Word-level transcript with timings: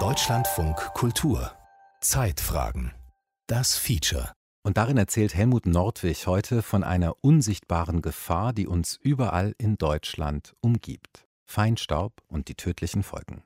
Deutschlandfunk 0.00 0.76
Kultur 0.94 1.52
Zeitfragen 2.00 2.92
Das 3.46 3.76
Feature 3.76 4.32
und 4.62 4.78
darin 4.78 4.96
erzählt 4.96 5.34
Helmut 5.34 5.66
Nordwig 5.66 6.26
heute 6.26 6.62
von 6.62 6.84
einer 6.84 7.16
unsichtbaren 7.20 8.00
Gefahr, 8.00 8.54
die 8.54 8.66
uns 8.66 8.98
überall 9.02 9.52
in 9.58 9.76
Deutschland 9.76 10.54
umgibt. 10.62 11.26
Feinstaub 11.44 12.14
und 12.28 12.48
die 12.48 12.54
tödlichen 12.54 13.02
Folgen. 13.02 13.42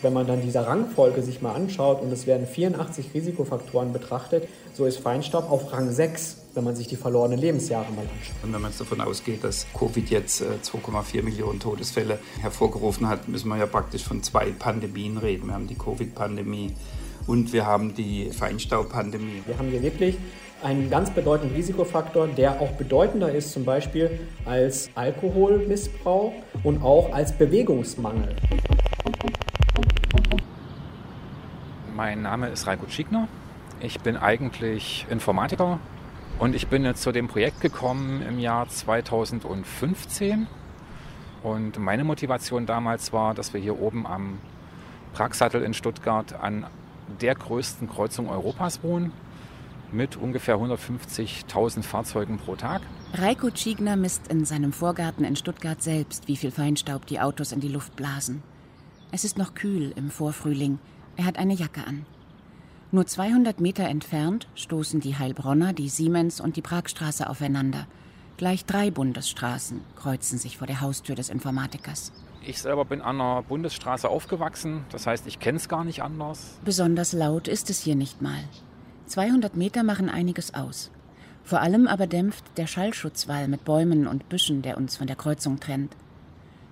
Wenn 0.00 0.14
man 0.14 0.26
dann 0.26 0.40
diese 0.40 0.66
Rangfolge 0.66 1.22
sich 1.22 1.42
mal 1.42 1.54
anschaut 1.54 2.00
und 2.00 2.10
es 2.10 2.26
werden 2.26 2.46
84 2.46 3.12
Risikofaktoren 3.12 3.92
betrachtet, 3.92 4.48
so 4.72 4.86
ist 4.86 5.00
Feinstaub 5.00 5.50
auf 5.50 5.72
Rang 5.74 5.90
6, 5.90 6.47
wenn 6.58 6.64
man 6.64 6.74
sich 6.74 6.88
die 6.88 6.96
verlorenen 6.96 7.38
Lebensjahre 7.38 7.92
mal 7.92 8.00
anschaut. 8.00 8.34
Und 8.42 8.52
wenn 8.52 8.60
man 8.60 8.72
jetzt 8.72 8.80
davon 8.80 9.00
ausgeht, 9.00 9.44
dass 9.44 9.64
Covid 9.78 10.10
jetzt 10.10 10.42
2,4 10.42 11.18
äh, 11.18 11.22
Millionen 11.22 11.60
Todesfälle 11.60 12.18
hervorgerufen 12.40 13.08
hat, 13.08 13.28
müssen 13.28 13.48
wir 13.48 13.56
ja 13.56 13.66
praktisch 13.66 14.02
von 14.02 14.24
zwei 14.24 14.50
Pandemien 14.50 15.18
reden. 15.18 15.46
Wir 15.46 15.54
haben 15.54 15.68
die 15.68 15.76
Covid-Pandemie 15.76 16.74
und 17.28 17.52
wir 17.52 17.64
haben 17.64 17.94
die 17.94 18.32
Feinstaubpandemie. 18.32 19.44
Wir 19.46 19.56
haben 19.56 19.68
hier 19.68 19.82
wirklich 19.82 20.16
einen 20.60 20.90
ganz 20.90 21.10
bedeutenden 21.10 21.54
Risikofaktor, 21.54 22.26
der 22.26 22.60
auch 22.60 22.72
bedeutender 22.72 23.32
ist 23.32 23.52
zum 23.52 23.64
Beispiel 23.64 24.18
als 24.44 24.90
Alkoholmissbrauch 24.96 26.32
und 26.64 26.82
auch 26.82 27.12
als 27.12 27.38
Bewegungsmangel. 27.38 28.34
Mein 31.94 32.22
Name 32.22 32.48
ist 32.48 32.66
Reiko 32.66 32.88
Schiegner. 32.88 33.28
Ich 33.78 34.00
bin 34.00 34.16
eigentlich 34.16 35.06
Informatiker 35.08 35.78
und 36.38 36.54
ich 36.54 36.68
bin 36.68 36.84
jetzt 36.84 37.02
zu 37.02 37.12
dem 37.12 37.28
Projekt 37.28 37.60
gekommen 37.60 38.22
im 38.22 38.38
Jahr 38.38 38.68
2015. 38.68 40.46
Und 41.42 41.78
meine 41.78 42.04
Motivation 42.04 42.66
damals 42.66 43.12
war, 43.12 43.34
dass 43.34 43.54
wir 43.54 43.60
hier 43.60 43.80
oben 43.80 44.06
am 44.06 44.38
Pragsattel 45.14 45.62
in 45.62 45.74
Stuttgart 45.74 46.32
an 46.34 46.66
der 47.20 47.34
größten 47.34 47.88
Kreuzung 47.88 48.28
Europas 48.28 48.82
wohnen 48.82 49.12
mit 49.90 50.16
ungefähr 50.16 50.56
150.000 50.56 51.82
Fahrzeugen 51.82 52.38
pro 52.38 52.56
Tag. 52.56 52.82
Reiko 53.14 53.50
Tschigner 53.50 53.96
misst 53.96 54.28
in 54.28 54.44
seinem 54.44 54.72
Vorgarten 54.72 55.24
in 55.24 55.34
Stuttgart 55.34 55.82
selbst, 55.82 56.28
wie 56.28 56.36
viel 56.36 56.50
Feinstaub 56.50 57.06
die 57.06 57.20
Autos 57.20 57.52
in 57.52 57.60
die 57.60 57.68
Luft 57.68 57.96
blasen. 57.96 58.42
Es 59.10 59.24
ist 59.24 59.38
noch 59.38 59.54
kühl 59.54 59.92
im 59.96 60.10
Vorfrühling. 60.10 60.78
Er 61.16 61.24
hat 61.24 61.38
eine 61.38 61.54
Jacke 61.54 61.86
an. 61.86 62.04
Nur 62.90 63.06
200 63.06 63.60
Meter 63.60 63.84
entfernt 63.84 64.48
stoßen 64.54 65.00
die 65.00 65.18
Heilbronner, 65.18 65.74
die 65.74 65.90
Siemens 65.90 66.40
und 66.40 66.56
die 66.56 66.62
Pragstraße 66.62 67.28
aufeinander. 67.28 67.86
Gleich 68.38 68.64
drei 68.64 68.90
Bundesstraßen 68.90 69.82
kreuzen 69.94 70.38
sich 70.38 70.56
vor 70.56 70.66
der 70.66 70.80
Haustür 70.80 71.14
des 71.14 71.28
Informatikers. 71.28 72.12
Ich 72.46 72.62
selber 72.62 72.86
bin 72.86 73.02
an 73.02 73.20
einer 73.20 73.42
Bundesstraße 73.42 74.08
aufgewachsen, 74.08 74.86
das 74.90 75.06
heißt, 75.06 75.26
ich 75.26 75.38
kenne 75.38 75.58
es 75.58 75.68
gar 75.68 75.84
nicht 75.84 76.02
anders. 76.02 76.58
Besonders 76.64 77.12
laut 77.12 77.46
ist 77.46 77.68
es 77.68 77.82
hier 77.82 77.94
nicht 77.94 78.22
mal. 78.22 78.42
200 79.04 79.54
Meter 79.54 79.82
machen 79.82 80.08
einiges 80.08 80.54
aus. 80.54 80.90
Vor 81.44 81.60
allem 81.60 81.88
aber 81.88 82.06
dämpft 82.06 82.44
der 82.56 82.66
Schallschutzwall 82.66 83.48
mit 83.48 83.66
Bäumen 83.66 84.06
und 84.06 84.30
Büschen, 84.30 84.62
der 84.62 84.78
uns 84.78 84.96
von 84.96 85.06
der 85.06 85.16
Kreuzung 85.16 85.60
trennt. 85.60 85.94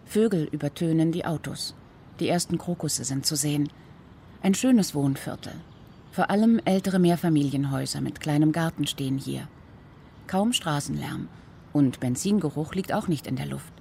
Vögel 0.07 0.49
übertönen 0.51 1.13
die 1.13 1.27
Autos. 1.27 1.75
Die 2.21 2.29
ersten 2.29 2.57
Krokusse 2.57 3.05
sind 3.05 3.27
zu 3.27 3.37
sehen. 3.37 3.69
Ein 4.41 4.55
schönes 4.55 4.95
Wohnviertel. 4.95 5.53
Vor 6.17 6.31
allem 6.31 6.63
ältere 6.65 6.99
Mehrfamilienhäuser 6.99 8.01
mit 8.01 8.21
kleinem 8.21 8.51
Garten 8.51 8.87
stehen 8.87 9.19
hier. 9.19 9.49
Kaum 10.27 10.55
Straßenlärm. 10.55 11.29
Und 11.75 12.01
Benzingeruch 12.01 12.75
liegt 12.75 12.95
auch 12.95 13.07
nicht 13.07 13.27
in 13.27 13.37
der 13.37 13.45
Luft. 13.45 13.75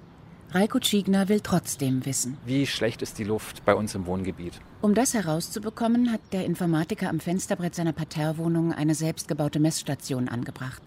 Reiko 0.50 0.78
Tschigner 0.78 1.30
will 1.30 1.40
trotzdem 1.40 2.04
wissen. 2.04 2.36
Wie 2.44 2.66
schlecht 2.66 3.00
ist 3.00 3.18
die 3.18 3.24
Luft 3.24 3.64
bei 3.64 3.74
uns 3.74 3.94
im 3.94 4.04
Wohngebiet? 4.04 4.60
Um 4.82 4.92
das 4.92 5.14
herauszubekommen, 5.14 6.12
hat 6.12 6.20
der 6.32 6.44
Informatiker 6.44 7.08
am 7.08 7.20
Fensterbrett 7.20 7.74
seiner 7.74 7.94
Parterrewohnung 7.94 8.74
eine 8.74 8.94
selbstgebaute 8.94 9.58
Messstation 9.58 10.28
angebracht. 10.28 10.82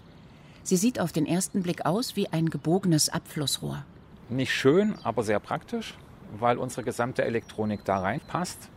Sie 0.62 0.78
sieht 0.78 1.00
auf 1.00 1.14
den 1.14 1.26
ersten 1.26 1.64
Blick 1.64 1.84
aus 1.84 2.16
wie 2.16 2.28
ein 2.28 2.52
gebogenes 2.52 3.10
Abflussrohr. 3.10 3.84
Nicht 4.30 4.54
schön, 4.54 4.94
aber 5.02 5.24
sehr 5.24 5.40
praktisch, 5.40 5.96
weil 6.38 6.60
unsere 6.60 6.84
gesamte 6.84 7.26
Elektronik 7.26 7.84
da 7.86 8.02
reinpasst. 8.02 8.70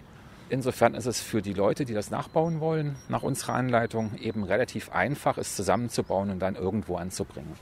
Insofern 0.53 0.95
ist 0.95 1.07
es 1.07 1.23
für 1.23 1.41
die 1.41 1.55
Leute, 1.55 1.87
die 1.87 1.95
das 1.95 2.11
nachbauen 2.11 2.61
wollen, 2.61 2.97
nach 3.09 3.23
unserer 3.23 3.55
Anleitung 3.55 4.19
eben 4.19 4.45
relativ 4.45 4.91
einfach, 4.91 5.39
es 5.39 5.57
zusammenzubauen 5.57 6.29
und 6.29 6.41
dann 6.41 6.57
irgendwo 6.57 6.97
anzubringen. 6.97 7.55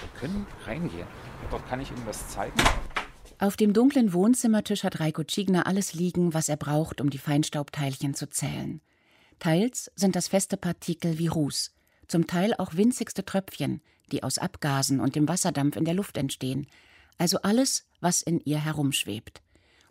Wir 0.00 0.20
können 0.20 0.44
reingehen. 0.64 1.06
Dort 1.52 1.64
kann 1.68 1.80
ich 1.80 1.88
Ihnen 1.88 2.02
was 2.04 2.28
zeigen. 2.28 2.60
Auf 3.38 3.56
dem 3.56 3.72
dunklen 3.72 4.12
Wohnzimmertisch 4.12 4.82
hat 4.82 4.98
Reiko 4.98 5.22
Tschigner 5.22 5.68
alles 5.68 5.94
liegen, 5.94 6.34
was 6.34 6.48
er 6.48 6.56
braucht, 6.56 7.00
um 7.00 7.10
die 7.10 7.18
Feinstaubteilchen 7.18 8.14
zu 8.14 8.28
zählen. 8.28 8.80
Teils 9.38 9.92
sind 9.94 10.16
das 10.16 10.26
feste 10.26 10.56
Partikel 10.56 11.20
wie 11.20 11.28
Ruß, 11.28 11.76
zum 12.08 12.26
Teil 12.26 12.54
auch 12.58 12.74
winzigste 12.74 13.24
Tröpfchen, 13.24 13.82
die 14.10 14.24
aus 14.24 14.38
Abgasen 14.38 14.98
und 14.98 15.14
dem 15.14 15.28
Wasserdampf 15.28 15.76
in 15.76 15.84
der 15.84 15.94
Luft 15.94 16.16
entstehen, 16.16 16.66
also 17.18 17.38
alles, 17.42 17.86
was 18.00 18.20
in 18.20 18.40
ihr 18.40 18.58
herumschwebt. 18.58 19.42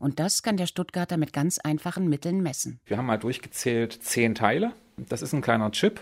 Und 0.06 0.20
das 0.20 0.44
kann 0.44 0.56
der 0.56 0.68
Stuttgarter 0.68 1.18
mit 1.18 1.34
ganz 1.34 1.58
einfachen 1.58 2.08
Mitteln 2.08 2.44
messen. 2.44 2.80
Wir 2.86 3.00
haben 3.00 3.08
mal 3.08 3.18
durchgezählt 3.18 3.92
zehn 4.04 4.36
Teile. 4.36 4.72
Das 4.98 5.24
ist 5.24 5.34
ein 5.34 5.42
kleiner 5.42 5.72
Chip, 5.72 6.00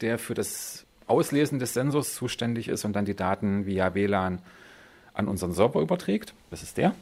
der 0.00 0.18
für 0.18 0.32
das 0.32 0.86
Auslesen 1.06 1.58
des 1.58 1.74
Sensors 1.74 2.14
zuständig 2.14 2.68
ist 2.68 2.86
und 2.86 2.94
dann 2.94 3.04
die 3.04 3.14
Daten 3.14 3.66
via 3.66 3.92
WLAN 3.92 4.40
an 5.12 5.28
unseren 5.28 5.52
Server 5.52 5.82
überträgt. 5.82 6.32
Das 6.48 6.62
ist 6.62 6.78
der. 6.78 6.94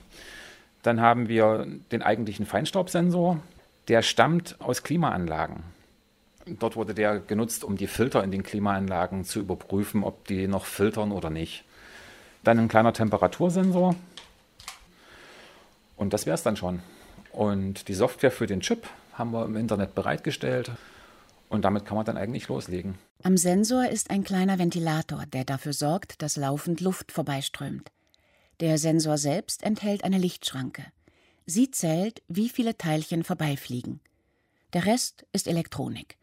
Dann 0.83 1.01
haben 1.01 1.29
wir 1.29 1.69
den 1.93 2.03
eigentlichen 2.03 2.47
Feinstaubsensor. 2.47 3.41
Der 3.87 4.03
stammt 4.03 4.57
aus 4.61 4.83
Klimaanlagen. 4.83 5.63
Dort 6.47 6.75
wurde 6.75 6.95
der 6.95 7.21
genutzt, 7.21 7.63
um 7.63 7.77
die 7.77 7.87
Filter 7.87 8.25
in 8.25 8.33
den 8.33 8.43
Klimaanlagen 8.43 9.23
zu 9.23 9.39
überprüfen, 9.39 10.03
ob 10.03 10.27
die 10.27 10.49
noch 10.49 10.65
filtern 10.65 11.13
oder 11.13 11.31
nicht. 11.31 11.63
Dann 12.43 12.59
ein 12.59 12.67
kleiner 12.67 12.93
Temperatursensor. 12.93 13.95
Und 15.99 16.13
das 16.15 16.25
wäre 16.25 16.37
es 16.37 16.43
dann 16.43 16.57
schon. 16.57 16.81
Und 17.33 17.89
die 17.89 17.95
Software 17.95 18.31
für 18.31 18.47
den 18.47 18.61
Chip 18.61 18.87
haben 19.13 19.33
wir 19.33 19.45
im 19.45 19.57
Internet 19.57 19.95
bereitgestellt. 19.95 20.71
Und 21.51 21.65
damit 21.65 21.85
kann 21.85 21.97
man 21.97 22.07
dann 22.07 22.17
eigentlich 22.17 22.49
loslegen. 22.49 22.97
Am 23.23 23.37
Sensor 23.37 23.89
ist 23.89 24.11
ein 24.11 24.23
kleiner 24.23 24.59
Ventilator, 24.59 25.25
der 25.27 25.45
dafür 25.45 25.73
sorgt, 25.73 26.23
dass 26.23 26.37
laufend 26.37 26.81
Luft 26.81 27.11
vorbeiströmt. 27.11 27.91
Der 28.61 28.79
Sensor 28.79 29.19
selbst 29.19 29.63
enthält 29.63 30.05
eine 30.05 30.19
Lichtschranke. 30.19 30.85
Sie 31.47 31.71
zählt, 31.71 32.23
wie 32.29 32.49
viele 32.49 32.77
Teilchen 32.77 33.25
vorbeifliegen. 33.25 34.01
Der 34.73 34.87
Rest 34.87 35.25
ist 35.33 35.49
Elektronik. 35.49 36.17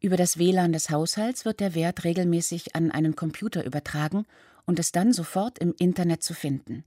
Über 0.00 0.16
das 0.16 0.38
WLAN 0.38 0.72
des 0.72 0.88
Haushalts 0.88 1.44
wird 1.44 1.60
der 1.60 1.74
Wert 1.74 2.04
regelmäßig 2.04 2.74
an 2.74 2.90
einen 2.90 3.14
Computer 3.14 3.64
übertragen 3.64 4.24
und 4.64 4.78
ist 4.78 4.96
dann 4.96 5.12
sofort 5.12 5.58
im 5.58 5.74
Internet 5.78 6.22
zu 6.22 6.32
finden. 6.32 6.84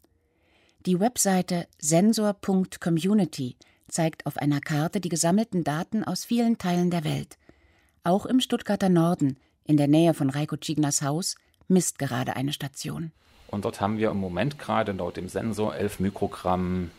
Die 0.86 1.00
Webseite 1.00 1.66
sensor.community 1.80 3.56
zeigt 3.88 4.26
auf 4.26 4.36
einer 4.36 4.60
Karte 4.60 5.00
die 5.00 5.08
gesammelten 5.08 5.64
Daten 5.64 6.04
aus 6.04 6.26
vielen 6.26 6.58
Teilen 6.58 6.92
der 6.92 7.06
Welt. 7.06 7.38
Auch 8.04 8.26
im 8.26 8.42
Stuttgarter 8.42 8.90
Norden, 8.90 9.38
in 9.64 9.78
der 9.78 9.88
Nähe 9.88 10.14
von 10.14 10.30
Reiko 10.30 10.58
Tschignas 10.58 11.02
Haus, 11.02 11.36
misst 11.70 12.00
gerade 12.00 12.36
eine 12.36 12.52
Station. 12.52 13.14
Und 13.48 13.64
dort 13.64 13.80
haben 13.80 13.98
wir 13.98 14.12
im 14.12 14.18
Moment 14.18 14.60
gerade 14.60 14.92
laut 14.92 15.16
dem 15.16 15.30
Sensor 15.30 15.74
11 15.74 16.02
Mikrogramm. 16.02 16.92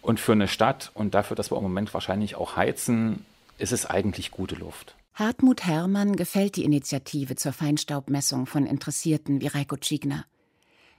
Und 0.00 0.18
für 0.18 0.32
eine 0.32 0.48
Stadt 0.48 0.90
und 0.94 1.14
dafür, 1.14 1.36
dass 1.36 1.50
wir 1.50 1.58
im 1.58 1.62
Moment 1.62 1.92
wahrscheinlich 1.92 2.36
auch 2.36 2.56
heizen, 2.56 3.26
ist 3.58 3.72
es 3.72 3.84
eigentlich 3.84 4.30
gute 4.30 4.54
Luft. 4.54 4.96
Hartmut 5.12 5.66
Herrmann 5.66 6.16
gefällt 6.16 6.56
die 6.56 6.64
Initiative 6.64 7.36
zur 7.36 7.52
Feinstaubmessung 7.52 8.46
von 8.46 8.64
Interessierten 8.64 9.42
wie 9.42 9.48
Reiko 9.48 9.76
Tschigner. 9.76 10.24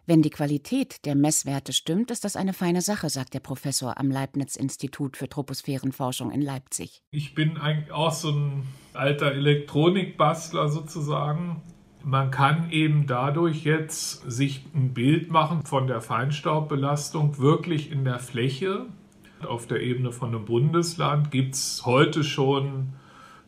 Wenn 0.09 0.21
die 0.21 0.29
Qualität 0.29 1.03
der 1.03 1.15
Messwerte 1.15 1.73
stimmt, 1.73 2.11
ist 2.11 2.23
das 2.23 2.37
eine 2.37 2.53
feine 2.53 2.79
Sache, 2.79 3.09
sagt 3.09 3.33
der 3.33 3.41
Professor 3.41 3.99
am 3.99 4.09
Leibniz-Institut 4.09 5.17
für 5.17 5.27
Troposphärenforschung 5.27 6.31
in 6.31 6.41
Leipzig. 6.41 7.03
Ich 7.11 7.35
bin 7.35 7.57
eigentlich 7.57 7.91
auch 7.91 8.13
so 8.13 8.31
ein 8.31 8.63
alter 8.93 9.33
Elektronikbastler 9.33 10.69
sozusagen. 10.69 11.61
Man 12.05 12.31
kann 12.31 12.71
eben 12.71 13.05
dadurch 13.05 13.65
jetzt 13.65 14.31
sich 14.31 14.63
ein 14.73 14.93
Bild 14.93 15.29
machen 15.29 15.65
von 15.65 15.87
der 15.87 15.99
Feinstaubbelastung 15.99 17.37
wirklich 17.37 17.91
in 17.91 18.05
der 18.05 18.19
Fläche. 18.19 18.85
Auf 19.45 19.67
der 19.67 19.81
Ebene 19.81 20.13
von 20.13 20.29
einem 20.29 20.45
Bundesland 20.45 21.31
gibt 21.31 21.55
es 21.55 21.85
heute 21.85 22.23
schon 22.23 22.93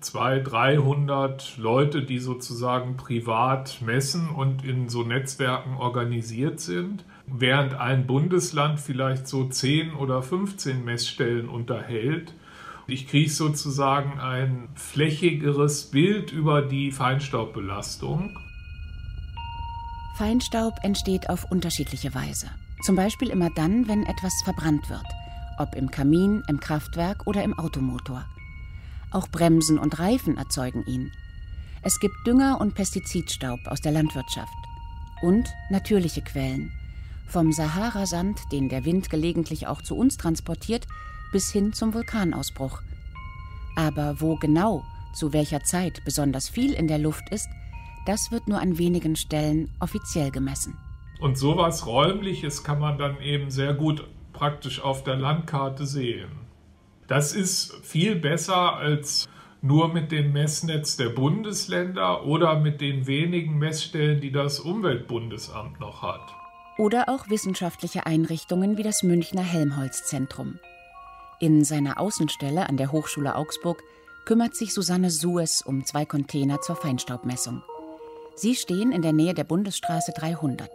200, 0.02 0.52
300 0.52 1.58
Leute, 1.58 2.04
die 2.04 2.20
sozusagen 2.20 2.98
privat 2.98 3.82
messen 3.82 4.30
und 4.30 4.64
in 4.64 4.90
so 4.90 5.04
Netzwerken 5.04 5.76
organisiert 5.76 6.60
sind, 6.60 7.06
während 7.28 7.74
ein 7.74 8.08
Bundesland 8.08 8.80
vielleicht 8.80 9.28
so 9.28 9.46
10 9.48 9.94
oder 9.94 10.22
15 10.22 10.84
Messstellen 10.84 11.50
unterhält. 11.50 12.34
Ich 12.88 13.08
kriege 13.08 13.30
sozusagen 13.30 14.20
ein 14.20 14.70
flächigeres 14.76 15.92
Bild 15.92 16.32
über 16.32 16.62
die 16.62 16.92
Feinstaubbelastung. 16.92 18.38
Feinstaub 20.18 20.74
entsteht 20.82 21.30
auf 21.30 21.52
unterschiedliche 21.52 22.14
Weise. 22.16 22.48
Zum 22.84 22.96
Beispiel 22.96 23.30
immer 23.30 23.50
dann, 23.56 23.88
wenn 23.88 24.04
etwas 24.04 24.34
verbrannt 24.44 24.90
wird, 24.90 25.06
ob 25.60 25.76
im 25.76 25.92
Kamin, 25.92 26.44
im 26.48 26.60
Kraftwerk 26.60 27.28
oder 27.28 27.44
im 27.44 27.58
Automotor. 27.60 28.26
Auch 29.12 29.28
Bremsen 29.28 29.80
und 29.80 30.00
Reifen 30.00 30.38
erzeugen 30.38 30.86
ihn. 30.86 31.12
Es 31.82 32.00
gibt 32.00 32.16
Dünger 32.28 32.60
und 32.60 32.76
Pestizidstaub 32.76 33.60
aus 33.66 33.82
der 33.82 33.92
Landwirtschaft. 33.92 34.54
Und 35.22 35.48
natürliche 35.70 36.22
Quellen. 36.22 36.72
Vom 37.28 37.52
Sahara-Sand, 37.52 38.40
den 38.52 38.70
der 38.70 38.86
Wind 38.86 39.10
gelegentlich 39.10 39.68
auch 39.68 39.82
zu 39.82 39.96
uns 39.96 40.18
transportiert, 40.18 40.88
bis 41.32 41.52
hin 41.52 41.74
zum 41.74 41.94
Vulkanausbruch. 41.94 42.82
Aber 43.76 44.20
wo 44.20 44.36
genau, 44.36 44.84
zu 45.14 45.34
welcher 45.34 45.64
Zeit 45.64 46.04
besonders 46.06 46.50
viel 46.50 46.74
in 46.74 46.88
der 46.88 46.98
Luft 46.98 47.30
ist, 47.30 47.48
das 48.06 48.32
wird 48.32 48.48
nur 48.48 48.60
an 48.60 48.78
wenigen 48.78 49.16
Stellen 49.16 49.70
offiziell 49.80 50.32
gemessen. 50.32 50.78
Und 51.20 51.38
sowas 51.38 51.86
Räumliches 51.86 52.64
kann 52.64 52.80
man 52.80 52.98
dann 52.98 53.22
eben 53.22 53.52
sehr 53.52 53.74
gut 53.74 54.08
praktisch 54.34 54.82
auf 54.82 55.04
der 55.04 55.18
Landkarte 55.18 55.86
sehen. 55.86 56.39
Das 57.10 57.34
ist 57.34 57.74
viel 57.84 58.16
besser 58.16 58.76
als 58.76 59.28
nur 59.62 59.92
mit 59.92 60.12
dem 60.12 60.32
Messnetz 60.32 60.96
der 60.96 61.10
Bundesländer 61.10 62.24
oder 62.26 62.60
mit 62.60 62.82
den 62.82 63.08
wenigen 63.08 63.58
Messstellen, 63.58 64.22
die 64.22 64.32
das 64.32 64.60
Umweltbundesamt 64.60 65.80
noch 65.80 66.04
hat. 66.04 66.22
Oder 66.78 67.10
auch 67.10 67.30
wissenschaftliche 67.30 68.06
Einrichtungen 68.06 68.78
wie 68.78 68.84
das 68.84 69.02
Münchner 69.04 69.42
Helmholtz-Zentrum. 69.42 70.60
In 71.42 71.64
seiner 71.64 72.00
Außenstelle 72.00 72.70
an 72.70 72.78
der 72.78 72.92
Hochschule 72.92 73.36
Augsburg 73.36 73.82
kümmert 74.26 74.56
sich 74.56 74.74
Susanne 74.74 75.10
Sues 75.10 75.64
um 75.64 75.86
zwei 75.86 76.06
Container 76.06 76.62
zur 76.62 76.76
Feinstaubmessung. 76.76 77.64
Sie 78.36 78.56
stehen 78.56 78.92
in 78.92 79.02
der 79.02 79.14
Nähe 79.14 79.34
der 79.34 79.46
Bundesstraße 79.46 80.14
300. 80.16 80.70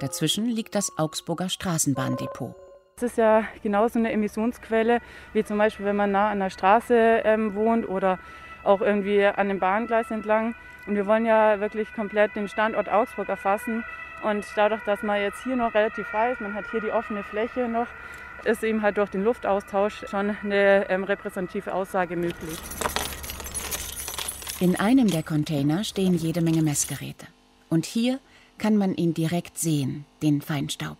Dazwischen 0.00 0.46
liegt 0.46 0.74
das 0.74 0.90
Augsburger 0.96 1.48
Straßenbahndepot. 1.48 2.65
Es 2.98 3.10
ist 3.10 3.18
ja 3.18 3.46
genauso 3.62 3.98
eine 3.98 4.10
Emissionsquelle, 4.10 5.02
wie 5.34 5.44
zum 5.44 5.58
Beispiel, 5.58 5.84
wenn 5.84 5.96
man 5.96 6.12
nah 6.12 6.30
an 6.30 6.38
der 6.38 6.48
Straße 6.48 6.94
ähm, 7.24 7.54
wohnt 7.54 7.86
oder 7.86 8.18
auch 8.64 8.80
irgendwie 8.80 9.22
an 9.22 9.50
dem 9.50 9.58
Bahngleis 9.58 10.10
entlang. 10.10 10.54
Und 10.86 10.94
wir 10.94 11.04
wollen 11.04 11.26
ja 11.26 11.60
wirklich 11.60 11.92
komplett 11.92 12.34
den 12.34 12.48
Standort 12.48 12.88
Augsburg 12.88 13.28
erfassen. 13.28 13.84
Und 14.22 14.46
dadurch, 14.56 14.82
dass 14.84 15.02
man 15.02 15.20
jetzt 15.20 15.44
hier 15.44 15.56
noch 15.56 15.74
relativ 15.74 16.06
frei 16.06 16.32
ist, 16.32 16.40
man 16.40 16.54
hat 16.54 16.64
hier 16.70 16.80
die 16.80 16.90
offene 16.90 17.22
Fläche 17.22 17.68
noch, 17.68 17.86
ist 18.44 18.64
eben 18.64 18.80
halt 18.80 18.96
durch 18.96 19.10
den 19.10 19.24
Luftaustausch 19.24 20.06
schon 20.08 20.34
eine 20.42 20.88
ähm, 20.88 21.04
repräsentative 21.04 21.74
Aussage 21.74 22.16
möglich. 22.16 22.58
In 24.58 24.74
einem 24.74 25.10
der 25.10 25.22
Container 25.22 25.84
stehen 25.84 26.14
jede 26.14 26.40
Menge 26.40 26.62
Messgeräte. 26.62 27.26
Und 27.68 27.84
hier 27.84 28.20
kann 28.56 28.78
man 28.78 28.94
ihn 28.94 29.12
direkt 29.12 29.58
sehen, 29.58 30.06
den 30.22 30.40
Feinstaub. 30.40 30.96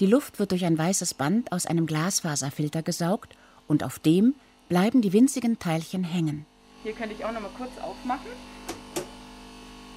Die 0.00 0.06
Luft 0.06 0.38
wird 0.38 0.52
durch 0.52 0.64
ein 0.64 0.78
weißes 0.78 1.14
Band 1.14 1.50
aus 1.50 1.66
einem 1.66 1.86
Glasfaserfilter 1.86 2.82
gesaugt 2.82 3.36
und 3.66 3.82
auf 3.82 3.98
dem 3.98 4.34
bleiben 4.68 5.02
die 5.02 5.12
winzigen 5.12 5.58
Teilchen 5.58 6.04
hängen. 6.04 6.46
Hier 6.84 6.92
könnte 6.92 7.14
ich 7.14 7.24
auch 7.24 7.32
noch 7.32 7.40
mal 7.40 7.50
kurz 7.56 7.76
aufmachen. 7.78 8.30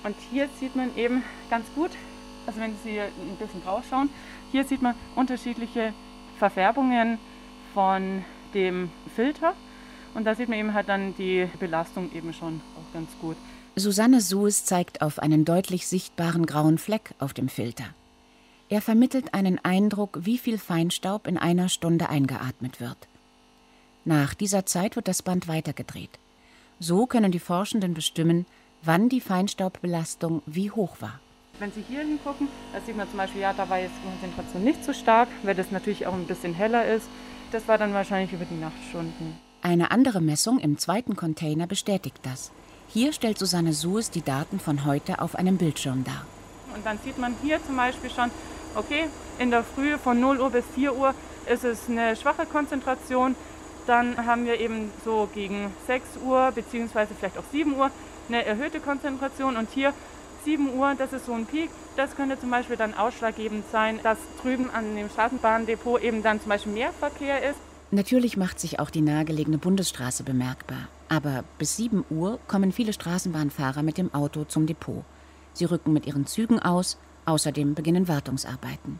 Und 0.04 0.16
hier 0.32 0.50
sieht 0.60 0.76
man 0.76 0.96
eben 0.98 1.22
ganz 1.52 1.68
gut, 1.76 1.92
also 2.48 2.60
wenn 2.60 2.74
Sie 2.84 3.00
ein 3.00 3.38
bisschen 3.38 3.62
rausschauen, 3.62 4.10
hier 4.52 4.64
sieht 4.64 4.82
man 4.82 4.96
unterschiedliche 5.16 5.94
Verfärbungen 6.40 7.20
von 7.76 8.26
dem 8.56 8.90
Filter. 9.16 9.54
Und 10.16 10.26
da 10.26 10.34
sieht 10.34 10.50
man 10.50 10.58
eben 10.58 10.74
halt 10.74 10.90
dann 10.90 11.16
die 11.16 11.48
Belastung 11.60 12.12
eben 12.14 12.34
schon 12.34 12.60
auch 12.76 12.94
ganz 12.94 13.10
gut. 13.22 13.38
Susanne 13.76 14.20
Sues 14.20 14.66
zeigt 14.66 15.04
auf 15.04 15.20
einen 15.20 15.46
deutlich 15.46 15.86
sichtbaren 15.86 16.48
grauen 16.48 16.80
Fleck 16.80 17.14
auf 17.20 17.34
dem 17.34 17.48
Filter. 17.48 17.86
Er 18.72 18.82
vermittelt 18.82 19.34
einen 19.34 19.60
Eindruck, 19.66 20.20
wie 20.22 20.38
viel 20.38 20.58
Feinstaub 20.58 21.28
in 21.28 21.38
einer 21.38 21.68
Stunde 21.68 22.08
eingeatmet 22.08 22.80
wird. 22.80 22.96
Nach 24.06 24.34
dieser 24.34 24.66
Zeit 24.66 24.96
wird 24.96 25.10
das 25.10 25.22
Band 25.24 25.50
weitergedreht. 25.50 26.20
So 26.80 27.06
können 27.06 27.34
die 27.34 27.40
Forschenden 27.40 27.94
bestimmen, 27.94 28.46
wann 28.82 29.10
die 29.10 29.20
Feinstaubbelastung 29.20 30.42
wie 30.46 30.72
hoch 30.72 30.96
war. 31.02 31.20
Wenn 31.60 31.74
Sie 31.74 31.84
hier 31.86 32.00
hingucken, 32.00 32.48
da 32.72 32.80
sieht 32.80 32.96
man 32.96 33.10
zum 33.10 33.18
Beispiel, 33.18 33.42
ja, 33.42 33.52
da 33.52 33.68
war 33.68 33.78
jetzt 33.78 33.92
die 34.02 34.08
Konzentration 34.08 34.64
nicht 34.64 34.86
so 34.86 34.94
stark, 34.94 35.28
weil 35.44 35.54
das 35.54 35.72
natürlich 35.72 36.08
auch 36.08 36.14
ein 36.14 36.26
bisschen 36.26 36.54
heller 36.54 36.86
ist. 36.86 37.10
Das 37.52 37.68
war 37.68 37.78
dann 37.78 37.94
wahrscheinlich 37.94 38.32
über 38.32 38.46
die 38.46 38.56
Nachtstunden. 38.56 39.38
Eine 39.62 39.92
andere 39.92 40.22
Messung 40.22 40.60
im 40.60 40.78
zweiten 40.78 41.18
Container 41.18 41.68
bestätigt 41.68 42.22
das. 42.24 42.54
Hier 42.88 43.12
stellt 43.12 43.38
Susanne 43.38 43.74
Sues 43.74 44.12
die 44.12 44.22
Daten 44.22 44.62
von 44.62 44.86
heute 44.86 45.20
auf 45.22 45.36
einem 45.36 45.58
Bildschirm 45.58 46.06
dar. 46.06 46.26
Und 46.74 46.86
dann 46.86 46.98
sieht 47.04 47.18
man 47.18 47.36
hier 47.44 47.60
zum 47.66 47.76
Beispiel 47.76 48.10
schon, 48.10 48.32
okay, 48.76 49.08
in 49.40 49.52
der 49.52 49.64
Früh 49.64 49.98
von 49.98 50.20
0 50.20 50.40
Uhr 50.40 50.50
bis 50.50 50.66
4 50.76 50.96
Uhr 50.96 51.14
ist 51.52 51.64
es 51.64 51.90
eine 51.90 52.16
schwache 52.16 52.46
Konzentration. 52.46 53.36
Dann 53.88 54.26
haben 54.26 54.46
wir 54.46 54.60
eben 54.60 54.92
so 55.04 55.28
gegen 55.34 55.74
6 55.88 56.18
Uhr 56.24 56.52
beziehungsweise 56.54 57.14
vielleicht 57.18 57.38
auch 57.38 57.44
7 57.52 57.76
Uhr 57.76 57.90
eine 58.28 58.46
erhöhte 58.46 58.80
Konzentration. 58.80 59.58
Und 59.58 59.70
hier 59.72 59.94
7 60.46 60.74
Uhr, 60.76 60.96
das 60.98 61.14
ist 61.14 61.26
so 61.26 61.34
ein 61.34 61.46
Peak. 61.46 61.70
Das 61.96 62.16
könnte 62.16 62.40
zum 62.40 62.50
Beispiel 62.52 62.78
dann 62.78 62.94
ausschlaggebend 62.94 63.66
sein, 63.72 64.00
dass 64.04 64.18
drüben 64.42 64.70
an 64.70 64.96
dem 64.96 65.10
Straßenbahndepot 65.10 66.02
eben 66.02 66.24
dann 66.24 66.40
zum 66.40 66.50
Beispiel 66.50 66.74
mehr 66.74 66.94
Verkehr 66.94 67.50
ist. 67.50 67.60
Natürlich 67.94 68.38
macht 68.38 68.60
sich 68.60 68.80
auch 68.80 68.90
die 68.90 69.02
nahegelegene 69.02 69.58
Bundesstraße 69.58 70.24
bemerkbar. 70.24 70.88
Aber 71.10 71.44
bis 71.58 71.76
7 71.76 72.06
Uhr 72.10 72.40
kommen 72.48 72.72
viele 72.72 72.94
Straßenbahnfahrer 72.94 73.84
mit 73.84 73.98
dem 73.98 74.14
Auto 74.14 74.46
zum 74.46 74.66
Depot. 74.66 75.04
Sie 75.54 75.66
rücken 75.66 75.92
mit 75.92 76.08
ihren 76.08 76.26
Zügen 76.26 76.60
aus 76.60 76.98
Außerdem 77.26 77.76
beginnen 77.76 78.08
Wartungsarbeiten. 78.08 79.00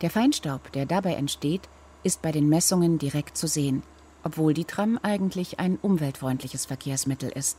Der 0.00 0.10
Feinstaub, 0.10 0.70
der 0.72 0.86
dabei 0.86 1.14
entsteht, 1.14 1.62
ist 2.02 2.22
bei 2.22 2.32
den 2.32 2.48
Messungen 2.48 2.98
direkt 2.98 3.36
zu 3.36 3.46
sehen, 3.46 3.82
obwohl 4.22 4.54
die 4.54 4.64
Tram 4.64 4.98
eigentlich 5.02 5.58
ein 5.58 5.78
umweltfreundliches 5.80 6.66
Verkehrsmittel 6.66 7.30
ist. 7.30 7.56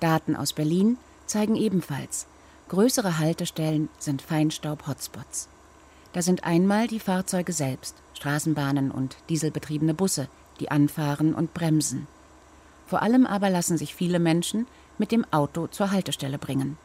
Daten 0.00 0.36
aus 0.36 0.52
Berlin 0.52 0.98
zeigen 1.26 1.56
ebenfalls, 1.56 2.26
größere 2.68 3.18
Haltestellen 3.18 3.88
sind 3.98 4.22
Feinstaub-Hotspots. 4.22 5.48
Da 6.12 6.22
sind 6.22 6.44
einmal 6.44 6.86
die 6.86 7.00
Fahrzeuge 7.00 7.52
selbst, 7.52 7.96
Straßenbahnen 8.14 8.90
und 8.90 9.16
dieselbetriebene 9.28 9.94
Busse, 9.94 10.28
die 10.60 10.70
anfahren 10.70 11.34
und 11.34 11.54
bremsen. 11.54 12.06
Vor 12.86 13.02
allem 13.02 13.26
aber 13.26 13.50
lassen 13.50 13.78
sich 13.78 13.94
viele 13.94 14.20
Menschen 14.20 14.66
mit 14.98 15.10
dem 15.10 15.24
Auto 15.32 15.66
zur 15.66 15.90
Haltestelle 15.90 16.38
bringen. 16.38 16.78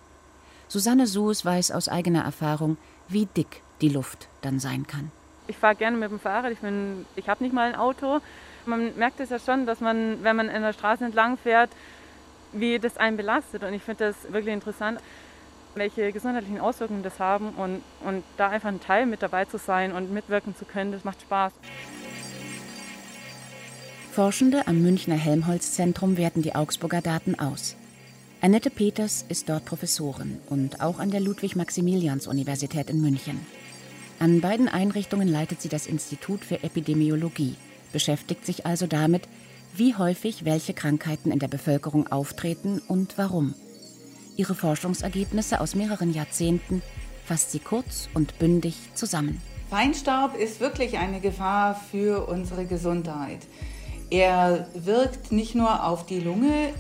Susanne 0.70 1.08
Sues 1.08 1.44
weiß 1.44 1.72
aus 1.72 1.90
eigener 1.90 2.24
Erfahrung, 2.24 2.78
wie 3.08 3.26
dick 3.26 3.64
die 3.82 3.90
Luft 3.90 4.28
dann 4.42 4.60
sein 4.60 4.86
kann. 4.86 5.12
Ich 5.48 5.58
fahre 5.58 5.76
gerne 5.76 5.98
mit 5.98 6.12
dem 6.12 6.20
Fahrrad, 6.20 6.52
ich, 6.52 6.60
ich 7.16 7.28
habe 7.28 7.44
nicht 7.44 7.54
mal 7.54 7.68
ein 7.68 7.76
Auto. 7.76 8.20
Man 8.68 8.96
merkt 8.96 9.20
es 9.20 9.32
ja 9.32 9.40
schon, 9.40 9.66
dass 9.66 9.80
man, 9.82 10.24
wenn 10.24 10.36
man 10.36 10.48
in 10.48 10.62
der 10.62 10.74
Straße 10.74 11.04
entlang 11.04 11.38
fährt, 11.38 11.72
wie 12.54 12.78
das 12.78 12.98
einen 12.98 13.18
belastet. 13.18 13.64
Und 13.64 13.74
ich 13.74 13.82
finde 13.82 14.10
das 14.10 14.32
wirklich 14.32 14.54
interessant, 14.54 15.00
welche 15.74 16.12
gesundheitlichen 16.12 16.60
Auswirkungen 16.60 17.02
das 17.02 17.20
haben 17.20 17.50
und, 17.56 17.82
und 18.06 18.24
da 18.38 18.50
einfach 18.50 18.70
ein 18.70 18.80
Teil 18.80 19.08
mit 19.08 19.24
dabei 19.24 19.46
zu 19.46 19.58
sein 19.58 19.92
und 19.92 20.14
mitwirken 20.14 20.56
zu 20.56 20.66
können, 20.66 20.92
das 20.92 21.04
macht 21.04 21.22
Spaß. 21.22 21.52
Forschende 24.12 24.68
am 24.68 24.84
Münchner 24.84 25.16
Helmholtz-Zentrum 25.16 26.16
werten 26.16 26.44
die 26.44 26.54
Augsburger 26.54 27.02
Daten 27.02 27.40
aus. 27.40 27.76
Annette 28.42 28.70
Peters 28.70 29.26
ist 29.28 29.50
dort 29.50 29.66
Professorin 29.66 30.40
und 30.50 30.80
auch 30.80 31.00
an 31.00 31.12
der 31.12 31.20
Ludwig-Maximilians-Universität 31.20 32.90
in 32.90 33.02
München. 33.02 33.46
An 34.18 34.40
beiden 34.40 34.70
Einrichtungen 34.70 35.28
leitet 35.28 35.62
sie 35.62 35.68
das 35.68 35.88
Institut 35.88 36.46
für 36.46 36.64
Epidemiologie, 36.64 37.56
beschäftigt 37.92 38.46
sich 38.46 38.66
also 38.66 38.88
damit, 38.88 39.24
wie 39.76 39.94
häufig 39.96 40.46
welche 40.46 40.74
Krankheiten 40.74 41.34
in 41.34 41.40
der 41.40 41.50
Bevölkerung 41.50 42.08
auftreten 42.08 42.82
und 42.88 43.18
warum. 43.18 43.56
Ihre 44.38 44.56
Forschungsergebnisse 44.56 45.60
aus 45.60 45.76
mehreren 45.76 46.14
Jahrzehnten 46.14 46.82
fasst 47.26 47.52
sie 47.52 47.60
kurz 47.60 48.08
und 48.14 48.40
bündig 48.40 48.76
zusammen. 48.96 49.42
Feinstaub 49.70 50.34
ist 50.36 50.62
wirklich 50.62 50.98
eine 50.98 51.20
Gefahr 51.20 51.76
für 51.92 52.26
unsere 52.30 52.66
Gesundheit. 52.66 53.40
Er 54.10 54.70
wirkt 54.76 55.34
nicht 55.34 55.56
nur 55.56 55.86
auf 55.86 56.06
die 56.06 56.22
Lunge, 56.22 56.74